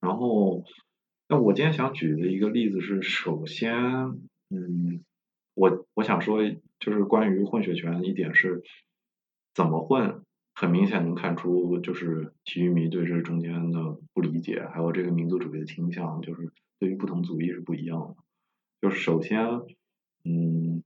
[0.00, 0.62] 然后，
[1.28, 3.74] 那我今天想举的一个例子是，首先，
[4.48, 5.02] 嗯。
[5.58, 6.42] 我我想说，
[6.78, 8.62] 就是关于混血权一点是，
[9.54, 10.20] 怎么混，
[10.56, 18.16] 很明显能看出，就是体育迷对这中间的不理解，还有这个民族主义的倾向，就是对于不同族裔是不一样的。
[18.80, 19.46] 就是首先，
[20.24, 20.82] 嗯，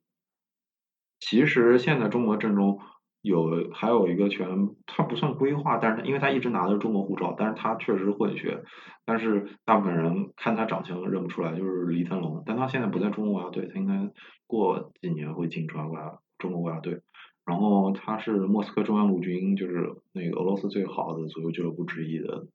[1.18, 2.80] 其实现在中国阵中。
[3.22, 4.48] 有还有一个全，
[4.86, 8.64] 他不算规划，但是因为他一直拿的是中国护照，但是他确实是混血，
[9.04, 14.10] 但是大部分人看他长相认不出来，就是李腾龙，但他现在不在中国国家队，他应该
[14.46, 17.02] 过几年会进中国中国国家队，
[17.44, 22.46] 然后他是莫斯科中央陆军，就是那个俄罗斯最好的足球俱乐部之一的，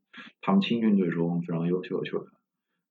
[0.41, 2.28] 他们青训队中非常优秀的球员，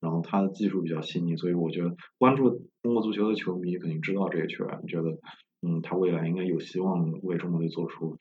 [0.01, 5.19] 然后他的技术比较细腻，所以我觉得关注中国足球的球迷肯定知道这个球员，觉得。
[5.67, 8.19] 嗯，他未来应该有希望为中国队做出，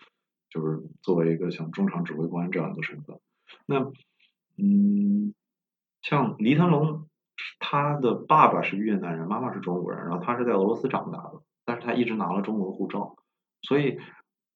[0.49, 3.19] 就是作为一个像中场指挥官这样一个身份。
[3.65, 3.91] 那，
[4.57, 5.33] 嗯，
[6.01, 7.09] 像黎腾龙，
[7.59, 13.17] 他的爸爸是越南人，妈妈是中国人，然后他是在俄罗斯长大的，但是他一直拿了中国护照。
[13.63, 13.97] 所以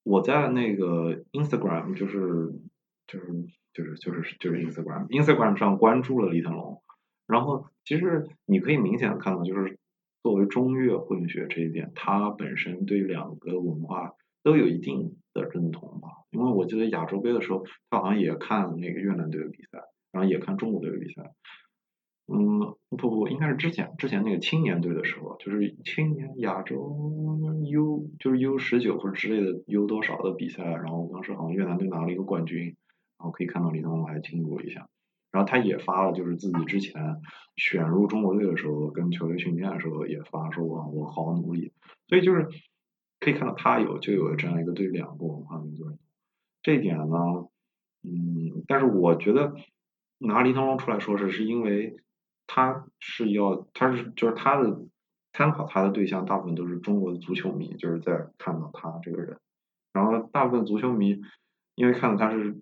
[0.04, 2.52] 我在那个 Instagram，就是
[3.06, 3.26] 就是
[3.72, 6.82] 就是就是就是 Instagram，Instagram 上关注了李腾龙，
[7.26, 9.76] 然后其实你可以明显的看到，就是。
[10.20, 16.08] 作为中越混血这一点，他本身对两个文化都有一定的认同吧。
[16.32, 19.78] 因为我记得亚洲杯的时候，他好像也看那个越南队的比赛，
[20.10, 21.22] 然后也看中国队的比赛。
[22.30, 26.76] 嗯，不不，应该是之前之前那个青年队的时候，就是青年亚洲
[27.64, 32.76] U 就是 U 十九或者之类的 U 多少的比赛，然后当时好像越南队拿了一个冠军，
[33.18, 34.88] 然后可以看到李腾龙还庆祝了一下。
[35.30, 37.16] 然后他也发了，就是自己之前
[37.56, 41.72] 选入中国队的时候，跟球队训练的时候也发说，我我好努力。
[42.08, 42.48] 所以就是
[43.20, 46.06] 可以看到他有就有这样一个对两个文化民族认同。
[46.62, 47.46] 这一点呢，
[48.02, 49.54] 嗯，但是我觉得
[50.18, 51.96] 拿李腾龙出来说是，是因为
[52.48, 54.80] 他是要他是就是他的
[55.32, 59.38] 参考他的对象大部分都是中国的足球迷，就是在看到他这个人。
[59.92, 61.20] 然后大部分足球迷
[61.76, 62.60] 因为看到他是。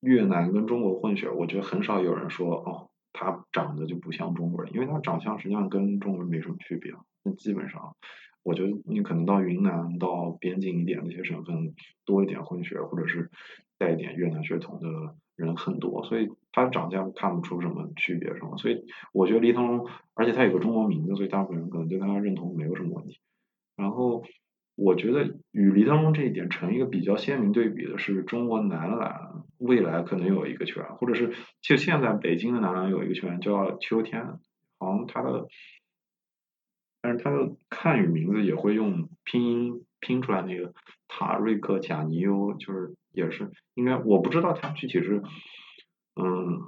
[0.00, 6.94] 越南跟中国混血，我觉得很少有人说哦，他长得就不像中国人，因为他长相实际上跟中国人没什么区别。
[7.24, 7.96] 那基本上，
[8.44, 13.28] 我觉得你可能到云南、到边境一点那些省份多一点混血，或者是
[13.76, 18.58] 带一点越南血统的人很多，所以他长相看不出什么区别，什么？
[18.58, 23.18] 所以我觉得黎腾龙，而且他有个中国名字，所以大部分人可能对他认同没有什么问题。
[23.76, 24.24] 然后。
[24.80, 34.24] 我觉得与李腾龙这一点成一个比较鲜明对比的是，中国男篮未来可能有一个球员，或者是就现在北京的男篮有一个球员叫秋天，
[34.78, 35.48] 好像他的，
[37.02, 40.72] 但是他的汉语名字也会用拼音拼出来那个
[41.06, 45.22] 塔瑞克贾尼欧，就是也是应该我不知道他具体是。
[46.20, 46.58] 嗯，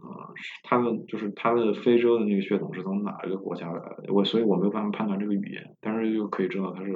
[0.62, 4.12] 他的就是他的非洲的那个血统是从哪一个国家来的？
[4.12, 6.92] 我所以我没有办法判断这个语言，但是又可以知道他是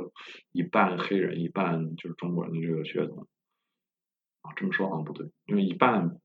[0.52, 3.26] 一半黑人，一半就是中国人的这个血统。
[4.42, 6.20] 啊，这么说好像不对，因为一半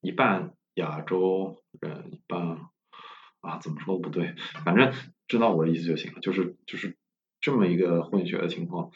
[0.00, 2.70] 一半亚洲人，一半
[3.40, 4.92] 啊，怎么说都不对，反正
[5.26, 6.20] 知道我的意思就行了。
[6.20, 6.96] 就是就是
[7.40, 8.90] 这么一个混血的情况。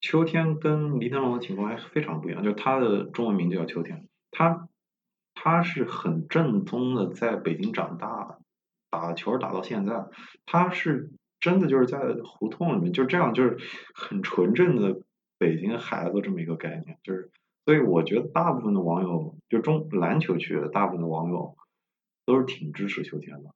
[0.00, 4.06] 秋天跟黎腾龙的情况还非常不一样，就他的中文名字叫秋天。
[4.30, 4.68] 他
[5.34, 8.38] 他是很正宗的，在北京长大的，
[8.90, 10.06] 打球打到现在，
[10.44, 13.58] 他是真的就是在胡同里面就这样，就是
[13.94, 15.00] 很纯正的
[15.38, 17.30] 北京孩子这么一个概念，就是
[17.64, 21.56] 所以我觉得大部分的网友就中篮球区的大部分的网友
[22.24, 23.54] 都是挺支持秋天的，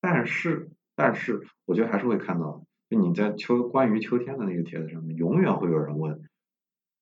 [0.00, 2.64] 但是但是我觉得还是会看到，
[2.96, 6.22] 你在秋关于秋天的那个帖子上面，永远会有人问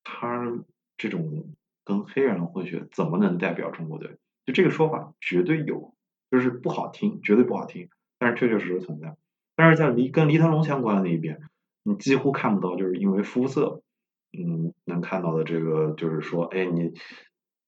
[0.05, 0.64] 他
[0.96, 1.55] 这种。
[1.82, 4.18] 跟黑人混血怎么能代表中国队？
[4.47, 5.95] 就这个说法绝对有，
[6.30, 7.88] 就是不好听，绝对不好听，
[8.18, 9.16] 但是确确实实存在。
[9.57, 11.41] 但是在离跟黎腾龙相关的那一边，
[11.82, 13.82] 你几乎看不到，就是因为肤色，
[14.38, 16.93] 嗯，能看到的这个就是说，哎，你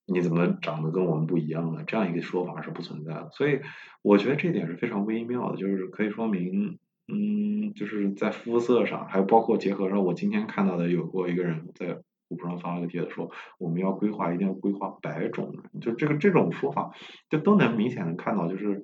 [0.06, 1.82] 你怎么长得跟我们不一样呢？
[1.84, 3.30] 这样一个说法是不存在的。
[3.32, 3.60] 所以
[4.02, 6.78] 我觉得这点是非常微妙的，就是可以说明，
[7.12, 12.02] 嗯，就是在肤色上，还有包括结合上，我今天看到的有过一个人在。
[12.28, 16.90] 微博上发了个帖子说，我们要规划，一定要规划百种人，就这个这种说法，
[17.28, 18.82] 就都能明显的看到，就是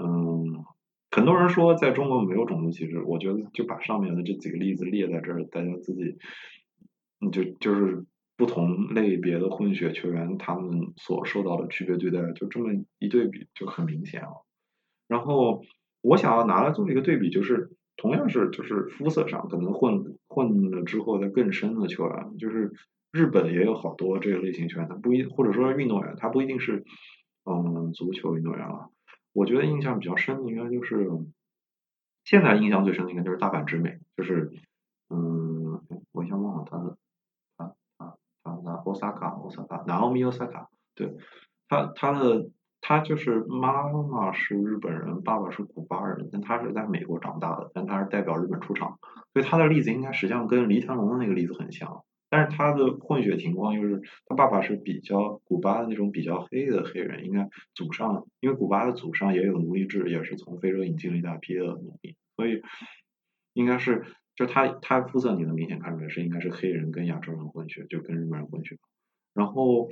[0.00, 0.64] 嗯，
[1.10, 6.18] 很多人说在中国没有种族歧视，我觉得就把上面的这几个例子列在这儿，大家自己，
[7.18, 8.06] 你就就是
[8.36, 14.28] 不同类别的混血球员他们所受到的区别对待，就这么一对比就很明显啊。
[15.08, 15.64] 然后
[16.00, 22.72] 我想要拿来做一个对比，就是同样是就是肤色上可能混混了之后的更深的球员，就是
[23.10, 26.84] 日本也有好多这个类型球员，他不一或者说运动员，他不一定是
[27.44, 28.90] 嗯足球运动员了。
[29.32, 31.08] 我觉得印象比较深的应该就是，
[32.24, 34.50] 现在印象最深的应该就是大阪直美，就是
[35.10, 35.80] 嗯，
[36.12, 36.96] 我一下忘了他的，
[37.56, 41.16] 他他他他 Osaka Osaka Naomi Osaka，对，
[41.68, 42.50] 他他的
[42.88, 48.98] 他就是妈妈是日本人，爸爸是古巴人，但他是在美国长大的，但他是代表日本出场，
[49.34, 52.02] 所以他的例子应该实际上跟李天龙的那个例子很像。
[52.30, 62.62] 但是他的混血情况又是，他爸爸是比较古巴的那种比较黑的黑人，应该祖上，因为古巴的祖上也有奴隶制，也是从非洲引进了一大批的奴隶，所以
[63.52, 64.02] 应该是，
[64.34, 68.78] 就他他肤色你能明显看出来是应该是黑人跟亚洲人混血，就跟日本人混血。
[69.34, 69.90] 然后，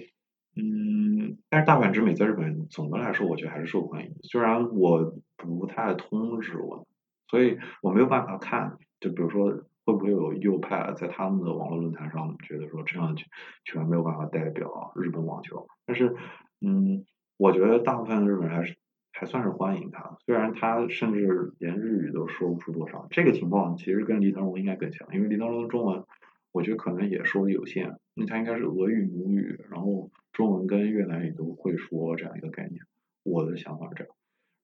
[0.56, 6.84] 嗯，但是大阪直美在日本总的来说我觉得还是受欢迎，虽然我不太通日文，
[7.28, 9.64] 所以我没有办法看，就比如说。
[9.86, 13.24] 会不会有右派在他们的网络论坛上觉得说这样球
[13.64, 15.68] 球员没有办法代表日本网球？
[15.86, 16.12] 但是，
[16.60, 17.04] 嗯，
[17.36, 18.76] 我觉得大部分日本人还是
[19.12, 23.06] 还算是欢迎他，虽然他甚至连日语都说不出多少。
[23.10, 26.02] 这个情况其实跟李腾龙应该更像，因为李腾龙的中文
[26.50, 27.84] 我觉得可能也说的有限，
[28.14, 32.84] 因为他应该是俄语母语，然后中文跟越南语都会说这样一个概念。
[33.24, 34.14] 我的想法是这样，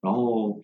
[0.00, 0.60] 然后，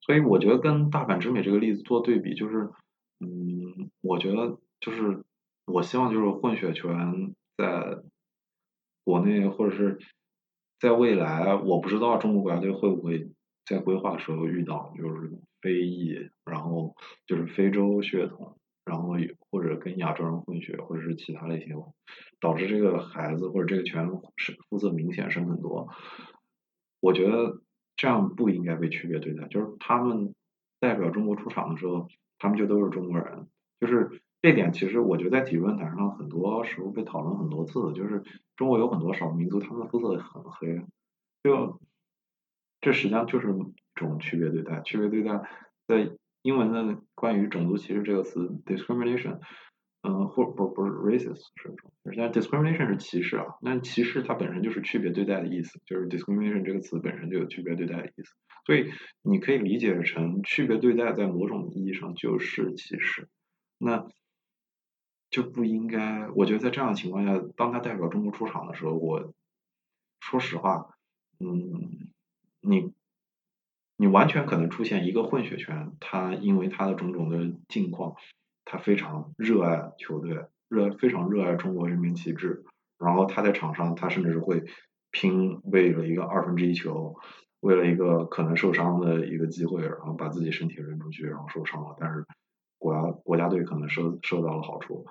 [0.00, 2.70] 所以我觉得跟大阪直美这个例子做对比就是。
[3.18, 5.24] 嗯，我觉得就是
[5.64, 8.02] 我希望就是混血球员在
[9.04, 9.98] 国内或者是
[10.78, 13.30] 在未来，我不知道中国国家队会不会
[13.64, 16.94] 在规划的时候遇到就是非裔，然后
[17.26, 19.16] 就是非洲血统，然后
[19.50, 21.76] 或者跟亚洲人混血，或者是其他类型，
[22.40, 25.92] 导致这个孩子或者这个全是肤色明显深很多。
[27.00, 27.60] 我觉得
[27.96, 30.34] 这样不应该被区别对待，就是他们
[30.80, 32.08] 代表中国出场的时候。
[32.38, 33.48] 他们就都是中国人，
[33.80, 38.22] 就是这点，其实我觉得在体育论坛上很多时候被讨论很多次，就是
[38.56, 40.82] 中国有很多少数民族，他们的肤色很黑，
[41.42, 41.80] 就
[42.82, 45.48] 这实际上就是一种区别对待，区别对待，
[45.86, 46.10] 在
[46.46, 49.40] 英文的关于种族歧视这个词 discrimination。
[50.02, 53.46] 嗯，或不不是 racist 是种，实际上 discrimination 是歧视啊。
[53.60, 58.32] 那歧视它本身就是区别对待的意思，就是 discrimination 这个词本身就有区别对待的意思。
[58.64, 58.92] 所以
[59.22, 63.28] 你可以理解成区别对待在某种意义上就是歧视。
[63.78, 64.06] 那
[65.28, 69.34] 就不应该，我觉得在这样的情况下，当他代表中国出场的时候，我
[70.20, 70.86] 说实话，
[71.40, 72.12] 嗯，
[72.60, 72.92] 你
[73.96, 78.14] 你完全可能出现一个混血圈，他因为他的种种的境况。
[78.68, 82.64] 他非常热爱球队，热非常热爱中国人民旗帜。
[82.98, 84.64] 然后他在场上，他甚至是会
[85.12, 87.14] 拼为了一个二分之一球，
[87.60, 91.96] 为了一个可能受伤的一个机会，然后把自己身体扔出去，然后受伤了。
[92.00, 92.26] 但是
[92.76, 95.06] 国家国家队可能受受到了好处。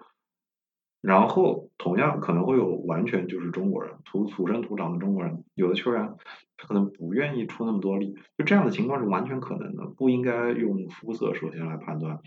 [1.06, 6.16] 然后同样可能会有完全就是中国人土土生土长的中国人，有的球员
[6.58, 12.20] 他可能不愿意出那么多力，就这样的情况是完全可能的，不应该用肤色首先来判断。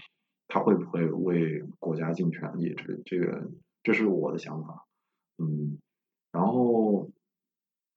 [0.46, 2.74] 他会不会为国家尽全力？
[2.74, 3.50] 这这个
[3.82, 4.86] 这是我的想法，
[5.36, 5.78] 嗯，
[6.32, 7.10] 然后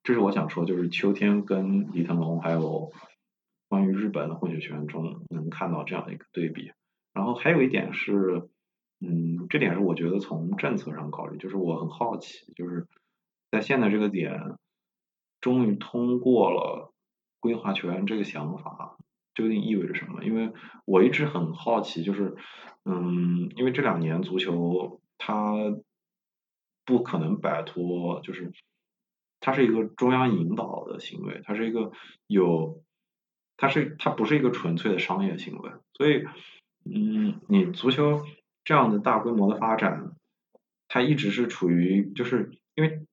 [0.03, 2.91] 这是我想说，就是秋天跟李腾龙还有
[3.69, 6.71] 关于日本的混血球员中能看到这样的一个对比。
[7.13, 8.49] 然后还有一点是，
[9.01, 12.87] 嗯，这点是我觉得从政策上考虑，就是我很好奇，就是
[13.49, 14.55] 在现在这个点，
[15.41, 16.93] 终于通过了
[17.39, 18.97] 规划球员这个想法。
[19.33, 20.25] 究竟意味着什么？
[20.25, 20.51] 因为
[20.83, 22.35] 我一直很好奇，就是，
[22.83, 25.53] 嗯，因为这两年足球它
[26.83, 28.51] 不可能摆脱，就是
[29.39, 31.93] 它是一个中央引导的行为，它是一个
[32.27, 32.83] 有，
[33.55, 36.25] 它是它不是一个纯粹的商业行为，所以，
[36.83, 38.25] 嗯，你足球
[38.63, 40.11] 这样的大规模的发展，
[40.87, 43.05] 它一直是处于，就是因为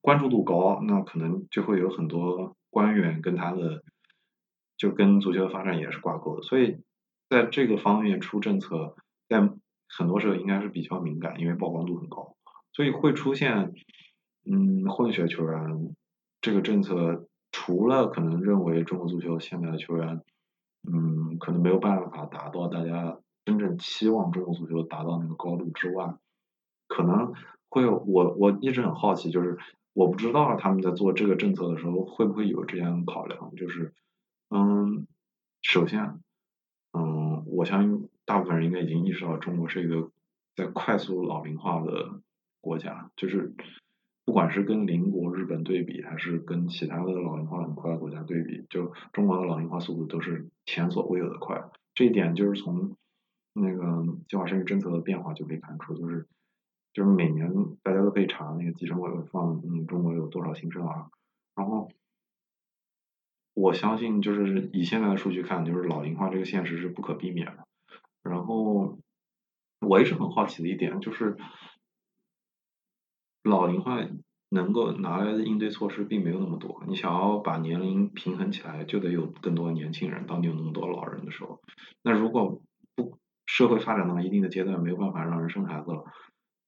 [0.00, 3.82] 关注度高，那可能就会有很多官员跟他的。
[4.78, 6.76] 就跟足球的发展也是挂钩的，所以
[7.30, 8.94] 在这个方面出政策，
[9.26, 9.40] 在
[9.88, 12.36] 很多时候应该是比较敏感，因为曝光度很高，
[12.74, 13.72] 所以会出现
[14.44, 15.96] 嗯混血球员
[16.42, 20.20] 这个政策，除了可能认为中国足球现在的球员
[20.86, 26.16] 嗯可能没有办法达到大家真正期望中国足球达到那个高度之外，
[26.86, 27.32] 可能
[27.70, 29.56] 会有我我一直很好奇，就是
[29.94, 33.94] 我不知道他们在做这个政策的时候会不会有这样的考量，就是。
[34.48, 35.08] 嗯，
[35.60, 36.20] 首先，
[36.92, 40.12] 嗯，我相信大部分人应该已经意识到，中国是一个
[40.54, 42.20] 在快速老龄化的
[42.60, 43.52] 国家，就是
[44.24, 51.68] 不管是跟邻国日本对比，还是跟其他的老龄化很快的国家对比，就中国的老龄化速度都是前所未有的快。
[51.92, 52.96] 这一点就是从
[53.56, 56.26] 那个计划生育政策的变化就可以看出，就是
[56.92, 57.50] 就是每年
[57.82, 61.10] 大家都可以查那个计生委放嗯中国有多少新生儿，
[61.54, 61.90] 然后。
[63.58, 67.66] 我相信，就是以现在的数据看，就是老龄化这个现实是不可避免的。
[68.22, 68.98] 然后，
[69.80, 71.38] 我一直很好奇的一点就是，
[73.44, 74.06] 老龄化
[74.50, 76.84] 能够拿来的应对措施并没有那么多。
[76.86, 80.26] 你想要把年龄平衡起来，就得有更多年轻人。
[80.26, 81.58] 当你有那么多老人的时候，
[82.02, 82.60] 那如果
[82.94, 83.16] 不
[83.46, 86.04] 社会发展到一定的阶段，没有办法让人生孩子了，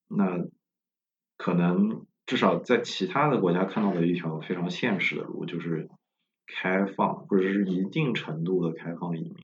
[0.09, 0.47] 那
[1.37, 5.91] 可能至少在其他的国家看到的一条非常现实的路就是。
[6.51, 9.37] 开放或者是一定程度的开放移民，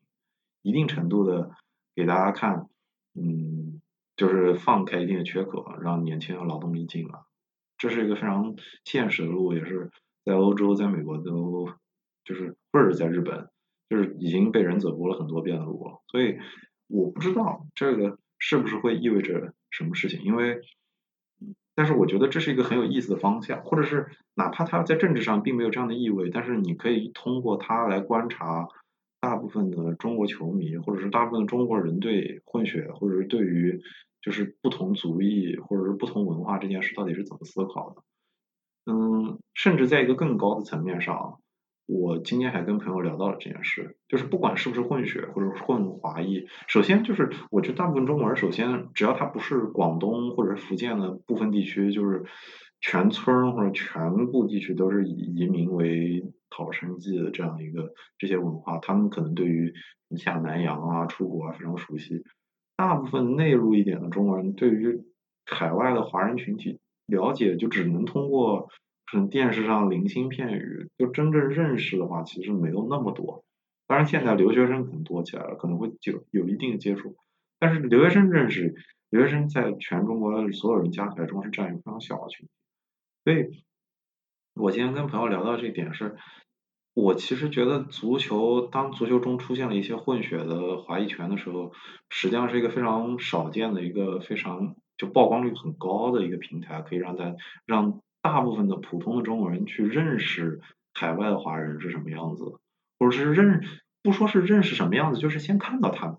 [0.63, 1.51] 一定程度的
[1.95, 2.67] 给大家看，
[3.13, 3.83] 嗯，
[4.17, 7.19] 就是放开一定的缺口，让年轻的劳动力进来，
[7.77, 8.57] 这是一个非常
[8.87, 9.91] 现实的路，也是
[10.25, 11.69] 在欧洲、在美国都
[12.25, 13.51] 就是或者在日本，
[13.91, 16.01] 就是已经被人走过了很多遍的路了。
[16.09, 16.39] 所以
[16.87, 20.61] 我不知道这个是不是会意味着什么事情，因为。
[21.77, 28.69] 但是我觉得这是一个很有意思的方向，或者是哪怕它在政治上并没有这样的意味，但是你可以通过它来观察
[29.21, 33.83] 大部分的中国球迷，或者是大部分中国人对混血，或者是对于
[34.23, 38.93] 就是不同族裔或者是不同文化这件事到底是怎么思考的。
[38.93, 41.41] 嗯，甚至在一个更高的层面上。
[41.87, 52.25] 我今天还跟朋友聊到了这件事，就是不管是不是混血或者混华裔，首先就是我觉得大部分中国人，首先只要他不是广东或者福建的部分地区，就是
[52.81, 59.75] 全村或者全部地区都是以移民为讨生计的这样一个这些文化，他们可能对于
[60.09, 62.23] 你像南洋啊、出国啊非常熟悉。
[62.77, 65.03] 大部分内陆一点的中国人，对于
[65.45, 68.71] 海外的华人群体了解，就只能通过。
[69.23, 73.45] 电视上零星片语，就真正认识的话，其实没有那么多。
[73.87, 77.17] 当然，现在留学生可能多起来了，可能会就有一定的接触。
[77.59, 78.75] 但是留学生认识，
[79.11, 82.53] 留学生在全中国所有人加起来中是占有非常小的群体。
[83.25, 83.65] 所以，
[84.55, 86.17] 我今天跟朋友聊到这一点是，
[86.95, 91.73] 我其实觉得足球当足球中出现了一些混血的华裔权的时候，
[92.09, 97.37] 实际上是一个非常少见的一个非常就曝光率很高的一个平台，可以让在
[97.67, 98.01] 让。
[98.25, 100.63] 大部分的普通的中国人去认识
[100.95, 102.55] 海外的华人是什么样子，
[102.99, 103.61] 或者是认
[104.03, 106.17] 不说是认识什么样子，就是先看到他们。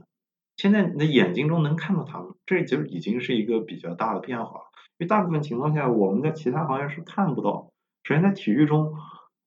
[0.55, 4.65] 现在你的眼睛中能看到他们，这就已经是一个比较大的变化。
[4.99, 7.71] 因为大部分情况下，我们在其他行业是看不到。
[8.03, 8.93] 首先，在体育中，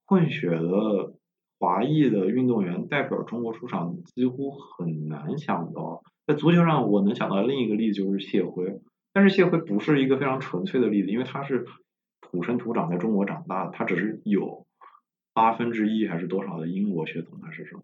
[0.05, 1.15] 混血的
[1.61, 6.03] 华裔的运动员代表中国出场，几乎很难想到。
[6.27, 8.81] 在足球上，我能想到另一个例子就是谢辉，
[9.13, 11.65] 但是谢辉不是一个非常纯粹的例子，因为他是。
[12.31, 14.67] 土生土长在中国长大的，他只是有
[15.33, 17.83] 八分之一还是多少的英国血统还是什么，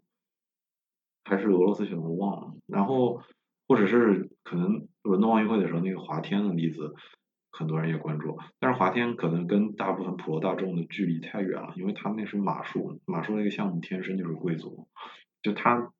[1.24, 2.54] 还是俄罗斯血统我忘了。
[2.66, 3.22] 然后
[3.66, 6.94] 或者是可能伦敦奥运会的时候那个华天的例子，
[7.50, 8.38] 很多人也关注。
[8.58, 14.86] 但是华天可能跟大部分普罗大众的距离太远了，因为他那是马术，马术那个项目天生就是贵族，
[15.40, 15.92] 就他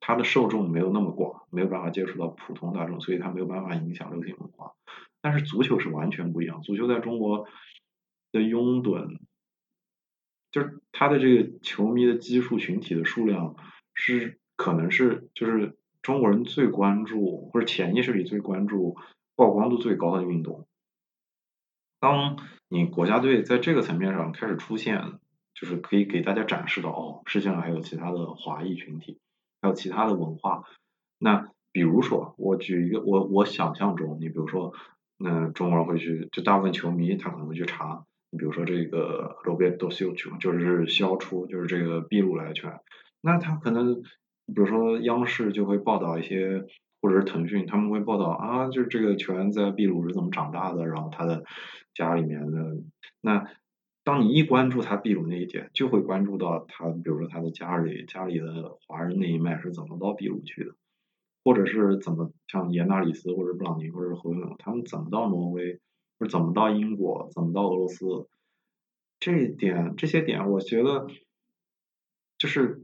[0.00, 4.72] 他的受众没有那么广，没有办法接触到普通大众，所以他没有办法影响流行文化。
[5.22, 7.46] 但是足球是完全不一样，足球在中国
[8.32, 9.18] 的拥趸，
[10.50, 13.54] 就是他的这个球迷的基数群体的数量
[13.92, 18.96] 是可能是就是中国人最关注或者潜意识里最关注
[19.36, 20.66] 曝光度最高的运动。
[21.98, 25.18] 当你国家队在这个层面上开始出现，
[25.52, 29.18] 就是可以给大家展示到哦，世界上还有其他的华裔群体，
[29.60, 30.64] 还有其他的文化。
[31.18, 34.72] 那比如说，我举一个我我想象中，你比如说。
[35.22, 42.80] 那中国人会去，就大部分球迷他可能会去查，你比如说这个罗贝多西奥球，就是消除，就是这个秘鲁来的拳，
[43.20, 44.00] 那他可能，
[44.46, 46.64] 比如说央视就会报道一些，
[47.02, 51.44] 或者是腾讯他们会报道啊，就是这个球员在秘鲁是怎么长大的，然后他的
[51.92, 52.78] 家里面的，
[53.20, 53.44] 那
[54.02, 60.72] 当你一关注他秘鲁那一点，就会关注到他，比如说他的家里家里的华人那一脉是怎么到秘鲁去的。
[61.44, 65.80] 或者是怎么像严纳里斯或者布朗尼或者是侯永他们怎么到挪威，
[66.18, 68.28] 或者怎么到英国，怎么到俄罗斯？
[69.18, 71.06] 这一点这些点，我觉得
[72.38, 72.82] 就是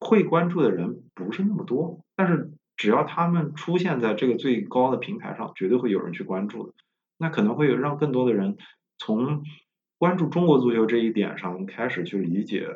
[0.00, 6.74] 会关注的人不是那么多，但是只要他们出现在这个最高的平台上，绝对会有人去关注的。
[7.18, 8.56] 那可能会让更多的人
[8.98, 9.42] 从
[9.98, 12.68] 关注中国足球这一点上开始去理解，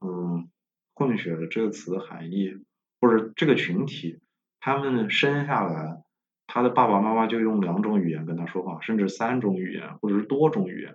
[0.00, 0.48] 嗯。
[0.94, 2.54] 混血这个词的含义，
[3.00, 4.20] 或者这个群体，
[4.64, 6.04] 他们生下来，
[6.46, 10.94] 他的爸爸妈妈就用两种语言跟他说话，甚至三种语言，或者是多种语言。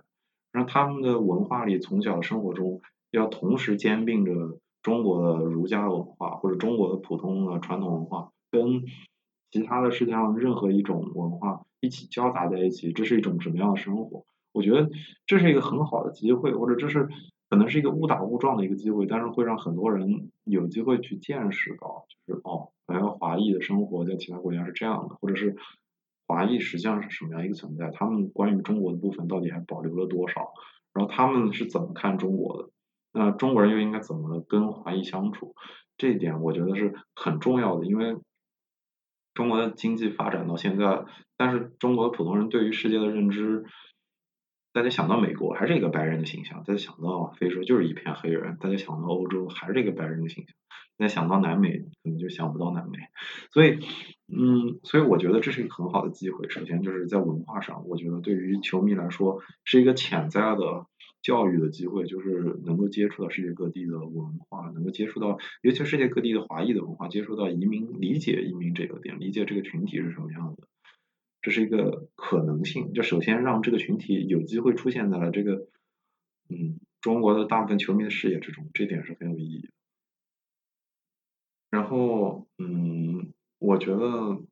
[0.52, 8.84] 让他们的文化里，从小生活中要同时兼并着中国的儒家文化，或者中国的普通的传统文化，跟
[9.50, 14.24] 其他的世界上任何一种文化一起交杂在一起，这是一种什么样的生活？
[14.52, 14.88] 我觉得
[15.26, 17.06] 这是一个很好的机会，或者这是
[17.50, 25.56] 可能是一个误打误撞的一个机会，但是会让很多人有机会去见识到，就是哦，原来华裔的生活在其他国家是这样的，或者是
[26.26, 30.52] 华裔实际上是什么样一个存在，他们关于中国的部分到底还保留了多少，
[30.92, 32.68] 然后他们是怎么看中国的，
[33.12, 35.54] 那中国人又应该怎么跟华裔相处？
[35.96, 38.18] 这一点我觉得是很重要的，因为
[39.32, 41.04] 中国的经济发展到现在，
[41.38, 43.64] 但是中国的普通人对于世界的认知。
[44.72, 50.54] 大家想到美国还是一个白人的形象，大家想到非洲就是一片黑人，大家想到欧洲还是一个白人的形象，
[50.96, 52.98] 大家想到南美可能就想不到南美，
[53.50, 53.78] 所以，
[54.28, 56.48] 嗯，所以我觉得这是一个很好的机会。
[56.48, 60.86] 首先就是在文化上，我觉得对于球迷来说是一个潜在的
[61.22, 70.68] 教育的机会，就是能够接触到世界各地的文化，能够接触到，尤其世界各地的华裔的文化，接触到移民，理解移民这个点，理解这个群体是什么样的。
[71.40, 75.68] 这是一个可能性，就首先让这个群体有机会出现在了这个，
[76.48, 79.68] 嗯，中国的大部分球迷的视野之中，这点是很有意义的。
[81.70, 84.42] 然后，嗯，我觉得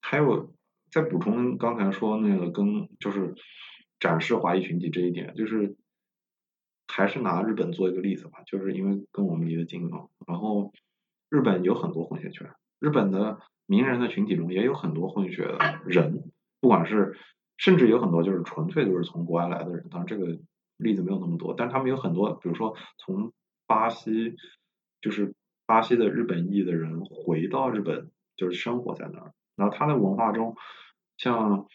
[0.00, 0.54] 还有
[0.90, 3.34] 再补充刚才说那个跟就是
[3.98, 5.76] 展示华裔群体这一点，就是
[6.88, 10.08] 还是拿日本做一个例子吧，就是因为跟我们离得近嘛。
[10.26, 10.72] 然后
[11.28, 13.38] 日本有很多混血圈，日本的。
[13.70, 17.16] 名人的群体中也有很多混血的人，不管是
[17.56, 20.40] 甚至有很多就是纯粹就是从国外来的人，当然这个
[20.76, 23.32] 例子没有那么多，但他们有很多，比如说从
[23.68, 24.34] 巴西，
[25.00, 25.34] 就是
[25.66, 30.56] 巴西的日本裔的人回到日本，就是生活在那儿，然后他的文化中，
[31.16, 31.68] 像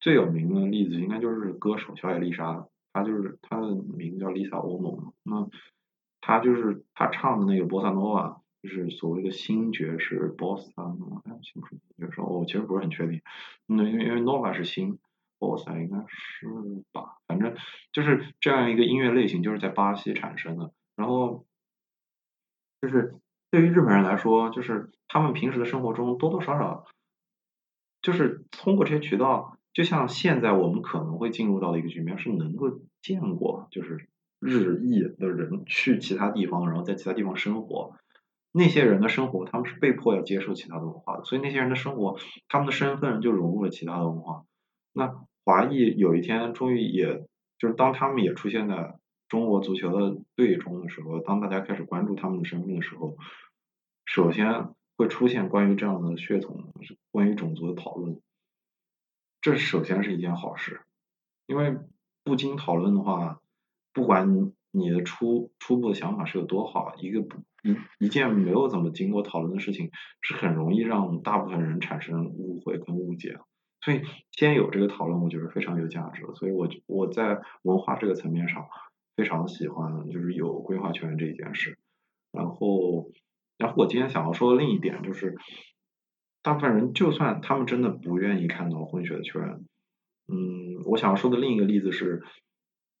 [0.00, 5.46] 最有名的例子应该就是歌手小野丽莎，她就是她的名字叫丽莎欧盟，那
[6.22, 8.40] 她就是她唱的那个波萨诺瓦。
[8.64, 11.62] 就是所谓的新爵士，bossa nova，新
[11.98, 13.20] 爵士，我其实不是很确定。
[13.66, 14.98] 那因为因为 nova 是新
[15.38, 16.46] ，bossa 应该是
[16.90, 17.54] 吧，反正
[17.92, 20.72] 就是这样一个音乐类型，就是在巴西产生的。
[20.96, 21.44] 然后
[22.80, 23.16] 就是
[23.50, 26.86] 对于日本人来说，就是他们平时的生活中多多少少
[28.00, 34.08] 就是通过这些渠道，就像现在我们可能会进入到的一个局面，是能够见过就是
[34.40, 37.94] 日裔的人去其他地方，然后在其他地方生活。
[38.56, 44.44] 那些人的生活，他们是被迫要接受其他的文化的，所以那些人的生活，他们的身份就融入了其他的文化。
[44.92, 45.12] 那
[45.44, 47.26] 华裔有一天终于也，
[47.58, 48.94] 就是当他们也出现在
[49.28, 53.16] 中国足球的队中的时候，当大家开始关注他们的身份的时候，
[54.04, 56.72] 首先会出现关于这样的血统、
[57.10, 58.20] 关于种族的讨论。
[59.40, 60.82] 这首先是一件好事，
[61.46, 61.76] 因为
[62.22, 63.40] 不经讨论的话，
[63.92, 67.38] 不管你的初初步的想法是有多好，一个不。
[67.64, 69.90] 一一件没有怎么经过讨论的事情，
[70.20, 73.38] 是很容易让大部分人产生误会跟误解。
[73.80, 74.02] 所以
[74.32, 76.22] 先有这个讨论，我觉得非常有价值。
[76.34, 78.66] 所以我我在文化这个层面上
[79.16, 81.78] 非常喜欢，就是有规划权这一件事。
[82.32, 83.10] 然后，
[83.56, 85.34] 然后我今天想要说的另一点就是，
[86.42, 89.64] 大部分人就算他们真的不愿意看到混血的球员，
[90.28, 92.22] 嗯，我想要说的另一个例子是，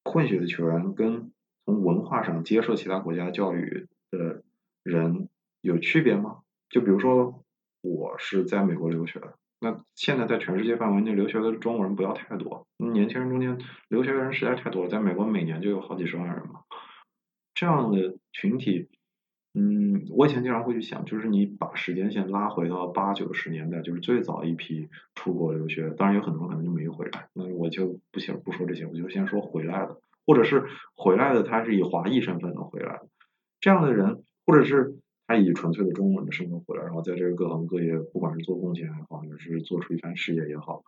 [0.04, 1.32] 混血的球员跟
[1.66, 4.42] 从文化上接受其他国家教育的。
[4.84, 5.28] 人
[5.60, 6.42] 有区别吗？
[6.68, 7.42] 就比如说，
[7.80, 13.58] 我是在美国留学的，那现在在全世界范围内留学的中国人不要太多，年轻人中间
[13.88, 16.60] 留学的人实在太多了，在美国每年就有好几十万人嘛。
[17.54, 18.88] 这样的群体，
[19.54, 30.64] 嗯，我以前经常会去想，就是你把时间线拉回到八九十年代，就是最早一批出国留学，当然有很多可能就没回来，那我就不先不说这些，我就先说回来的，或者是
[30.96, 33.08] 回来的他是以华裔身份的回来的，
[33.60, 34.24] 这样的人。
[34.46, 40.84] 或者是他以纯粹的中文的身份回来，然后在这个各行各业，不管是做贡献也好，还是做出一番事业也好，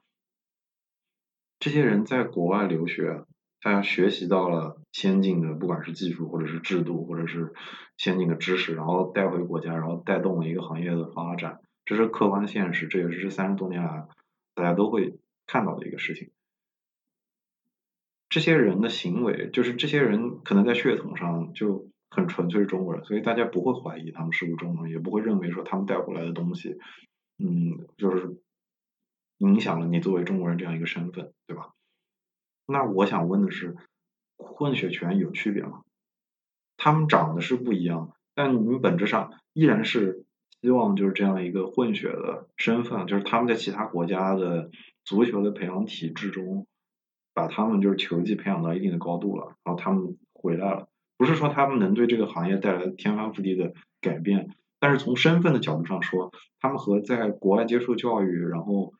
[1.59, 3.25] 这些人在国外留学，
[3.61, 7.55] 他学习到了先进的，不管是技术或者是制度，或者是
[7.97, 14.07] 先进的知识，然后带回国家，然后带动了一个行业的发展，这是客观现实，这也是这三十多年来
[14.55, 16.31] 大家都会看到的一个事情。
[18.29, 21.89] 这些人的行为，就是这些人可能在血统上就。
[22.11, 26.79] 很纯粹是中国人，所以大家不会怀疑他们是不是中国人，也不会认为说他们带回来的东西，
[27.39, 28.41] 嗯，就是
[29.39, 31.73] 影响了你作为中国人这样一个身份，对吧？
[32.67, 33.77] 那我想问的是，
[34.37, 35.83] 混血权有区别吗？
[36.77, 40.25] 他们长得是不一样，但你们本质上依然是
[40.61, 44.71] 希望就是这样一个混血的身份，就是他们在其他国家的
[45.05, 46.67] 足球的培养体制中，
[47.35, 58.95] 把他们就是球技培养到一定的高度了，然后他们回来了，不是说他们能对这个行业带来天翻覆地的改变，但是从身份的角度上说，他们和在国外接受教育，然后。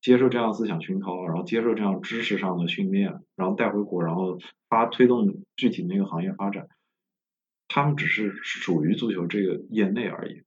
[0.00, 4.38] 接受这样思想熏陶，然后接受这样知识上的训练，然后带回国，然后
[4.68, 6.68] 发推动具体那个行业发展。
[7.66, 10.44] 他们只是属于足球这个业内而已，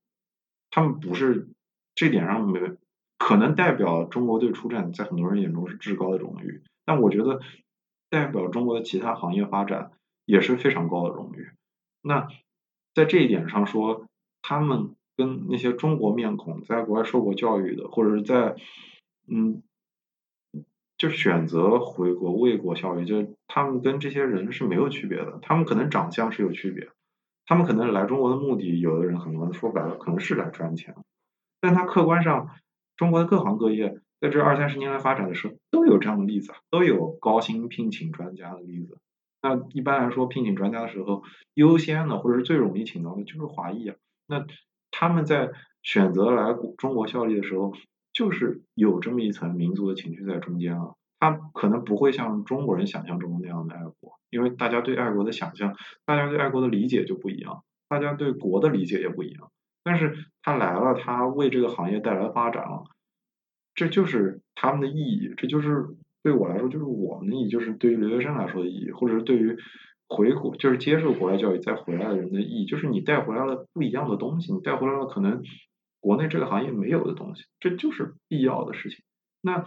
[0.70, 1.50] 他们不是
[1.96, 2.62] 这点上没
[3.18, 6.64] 可能代表中国队出战，在很多人眼中是至高的荣誉。
[6.86, 7.42] 但我觉得
[8.10, 9.92] 代表中国的其他行业发展
[10.32, 11.50] 也是非常高的荣誉。
[12.02, 12.30] 那
[12.94, 14.06] 在这一点上说，
[14.42, 18.56] 他们跟那些中国面孔在国外受过教育的，或者是在
[19.28, 19.62] 嗯，
[20.98, 25.38] 就选择回国为国效力，就他们跟这些人是没有区别的。
[25.42, 26.90] 他们可能长相是有区别，
[27.46, 30.96] 他们可能来中国的目的，有的人很多人说白了可能是来赚钱，
[31.60, 32.50] 但他客观上，
[32.96, 38.98] 中国的各行各业在这二三十年来发展的时候，都有这样的例子，都有高薪聘请专家的例子。
[39.42, 41.24] 那一般来说，聘请专家的时候，
[41.54, 43.96] 优先的或者是最容易请到的就是华裔啊。
[44.28, 44.46] 那
[44.92, 45.52] 他们在
[45.84, 47.74] 选择来中国效力的时候。
[48.14, 59.50] 就是有这么一层民族的情绪在中间啊，他可能不会像中国人想象中那样的爱国，因为大家对爱国的想象，大家对爱国的理解就不一样，大家对国的理解也不一样。
[59.82, 62.84] 但是他来了，他为这个行业带来发展了，
[63.76, 69.58] 这就是他们的意义，这就是对我来说就是我们的意义，就是对于留学生来说的意义，或者是对于
[70.08, 75.44] 回国就是接受国外教育再回来的人的意义，就是你带回来了不一样的东西，你带回来了可能。
[76.04, 79.04] 国内这个行业没有的东西，这就是必要的事情。
[79.40, 79.66] 那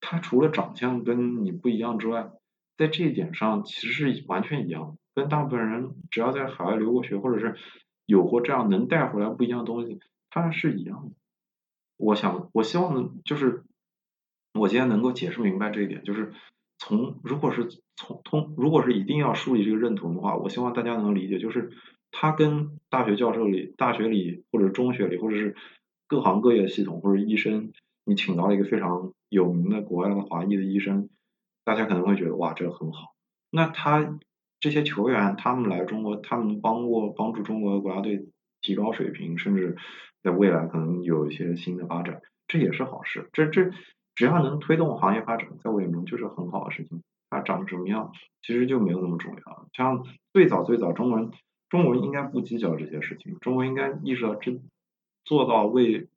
[0.00, 2.30] 他除了长相跟你不一样之外，
[2.78, 7.54] 在这一点上其实是完全一样的，跟大部分人只要在海外留过学或者是
[8.06, 11.12] 有过这样能带回来不一样的东西，他是一样的。
[11.98, 13.64] 我想，我希望呢，就是
[14.58, 16.32] 我今天能够解释明白这一点，就是
[16.78, 21.70] 从如果是从通，如果是一定要树立这个认同的话，我希望大家能理解，就是。
[22.10, 25.54] 他跟大学教授里、大学里或者中学里，或者是
[26.06, 27.70] 各行各业的系统或者医生，
[28.06, 31.10] 你请到了一个非常有名的国外的华裔的医生，
[31.66, 33.14] 大家可能会觉得哇，这个很好。
[33.50, 34.18] 那他
[34.58, 38.26] 这些球员，他们来中国，他们帮过帮助中国的国家队
[38.62, 39.76] 提高水平，甚至
[40.22, 43.28] 在未来可能有一些新的发展，这也是好事。
[43.34, 43.70] 这这
[44.18, 47.02] 只要能推动行业发展，在我眼中就是很好的事情。
[47.30, 48.10] 它长什么样，
[48.42, 49.66] 其实就没有那么重要。
[49.72, 51.30] 像最早最早中国人。
[51.68, 54.58] 中国人应该不计较这些事情，中国应该意识到这
[55.26, 56.08] 做到为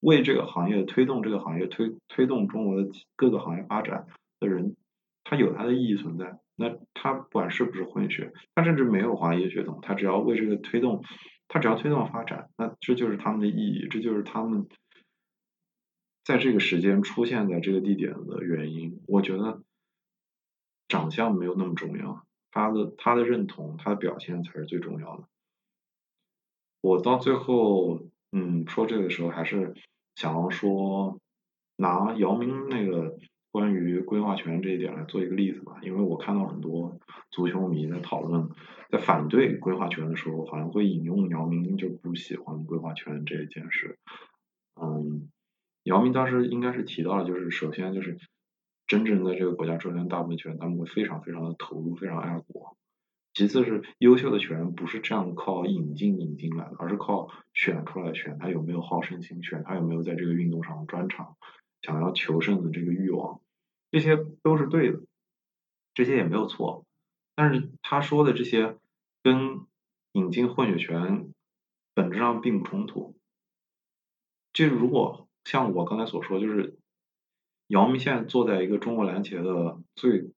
[0.00, 4.08] 为这个行业推动这个行业推推动中国的各个行业发展
[4.40, 4.74] 的人，
[5.22, 6.40] 他有他的意义存在。
[6.56, 11.04] 那他不管是不是混血，他甚至没有华裔血统，他只要为这个推动，
[11.46, 14.66] 他只要推动发展，那这就是他们的意义，这就是他们
[16.26, 19.00] 在这个时间出现在这个地点的原因。
[19.06, 19.62] 我觉得
[20.88, 22.26] 长相没有那么重要。
[22.50, 25.28] 他的他的认同，他的表现才是最重要的。
[26.80, 28.00] 我到最后，
[28.32, 29.74] 嗯，说这个时候，还是
[30.16, 31.20] 想要说，
[31.76, 33.16] 拿姚明那个
[33.52, 35.78] 关于规划权这一点来做一个例子吧。
[35.82, 36.98] 因为我看到很多
[37.30, 38.48] 足球迷在讨论，
[38.90, 43.96] 在反对规划权的时候，好像会引用姚明就不喜欢规划权这一件事。
[44.80, 45.30] 嗯，
[45.86, 48.18] 姚明当时应该是提到了，就是首先就是。
[48.88, 52.76] 真正的这个国家出现大部分球员，他们会非常非常的投入，非常爱国。
[53.34, 61.36] 其次是优秀的球员不是这样靠引进引进来的，而是靠选出来，选他有没有好胜心，选他有没有在这个运动上专长，
[61.82, 63.40] 想要求胜的这个欲望，
[63.90, 65.00] 这些都是对的，
[65.92, 66.86] 这些也没有错。
[67.34, 68.76] 但是他说的这些
[69.24, 69.62] 跟
[70.12, 71.34] 引进混血权
[71.92, 73.16] 本质上并不冲突。
[74.52, 76.76] 就如果像我刚才所说，就是。
[77.68, 80.30] 姚明现在坐在一个中国篮协的最，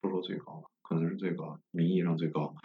[0.00, 2.56] 不说最高，可能是最高，名义上最高，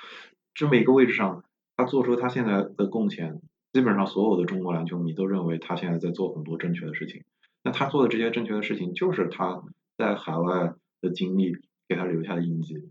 [0.56, 1.44] 这么一个位置上，
[1.78, 3.40] 他做出他现在的贡献，
[3.72, 7.24] 基本上所有的中国篮球迷都认为他现在在做很多正确的事情。
[7.62, 9.62] 那他做的这些正确的事情，就是他
[9.96, 11.56] 在海外的经历
[11.88, 12.90] 给他留下的印记。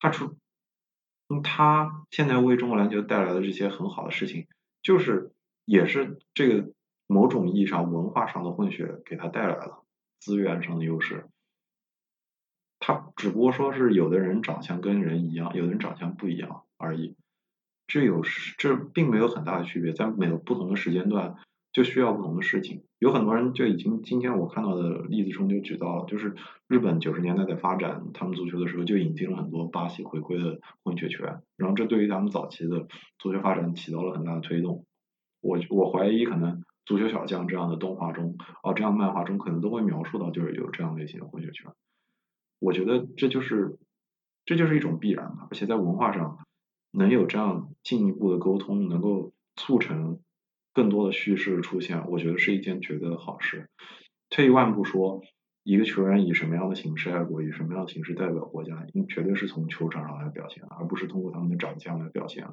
[0.00, 0.34] 他出，
[1.44, 4.48] 他现在为中国篮球带来的这些很好的事情，
[4.82, 5.30] 就是
[5.64, 6.72] 也是这个
[7.08, 9.82] 某种意义上文化上的混血给他带来了。
[10.20, 11.26] 资源上的优势，
[12.80, 17.14] 他只不过说是有的人长相跟人一样，有的人长相不一样而已。
[17.86, 18.22] 这有
[18.58, 21.36] 这并没有很大的区别，在每个不同的时间段，
[21.72, 22.82] 就需要不同的事情。
[22.98, 26.34] 有很多人就已经今天我看到的例子中就举到了，就是
[26.66, 32.88] 日本九十年代在发展他们足球的时候，就引进了很多巴西回归的混血球员，然后这对于他们早期的
[33.18, 34.84] 足球发展起到了很大的推动。
[35.40, 41.70] 我我怀疑可能足球小将这样的动画中，哦这样漫画中可能都会描述到，就是有这样类型的混血圈。
[42.58, 43.78] 我觉得这就是
[44.46, 46.38] 这就是一种必然吧，而且在文化上
[46.90, 50.18] 能有这样进一步的沟通，能够促成。
[50.74, 53.68] 更多的叙事出现，我觉得是一件绝对的好事。
[54.30, 55.22] 退一万步说，
[55.64, 62.46] 一个球员以什么样的形式爱国，以什么样的形式代表国家，绝对是从球场上来表现，而不是通过他们的长相来表现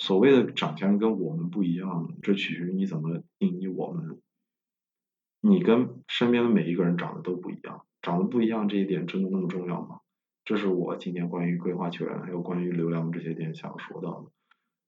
[0.00, 4.18] 所谓的长相跟我们不一样，这取决于你怎么定义我们。
[5.42, 10.00] 你跟身边的每一个人长得都不一样，长得不一样这一点真的那么重要吗？
[10.42, 14.30] 这是我今天关于规划球员还有关于流量这些点想说到的。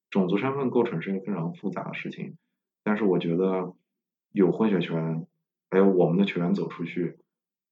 [0.08, 2.38] 种族身份构成是一个非常复杂的事情，
[2.82, 3.74] 但是我觉得
[4.32, 5.26] 有混血球员，
[5.70, 7.18] 还有我们的球员走出去，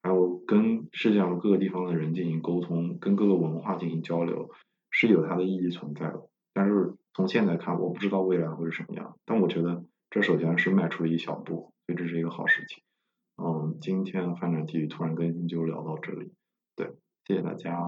[0.02, 4.50] 还有跟世界上各个地方的人进行沟通，跟各个文化进行交流，
[4.90, 6.28] 是有它的意义存在的。
[6.52, 12.82] 但是从现在看，我不知道未来会是什么样，但我觉得这首先是迈出了一小步，所以这是一个好事情。
[13.36, 16.32] 嗯，今天翻转体育突然更新就聊到这里，
[16.76, 16.94] 对，
[17.24, 17.78] 谢谢大家，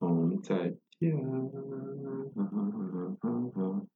[0.00, 1.16] 嗯，再见。
[1.16, 3.88] 嗯嗯嗯嗯嗯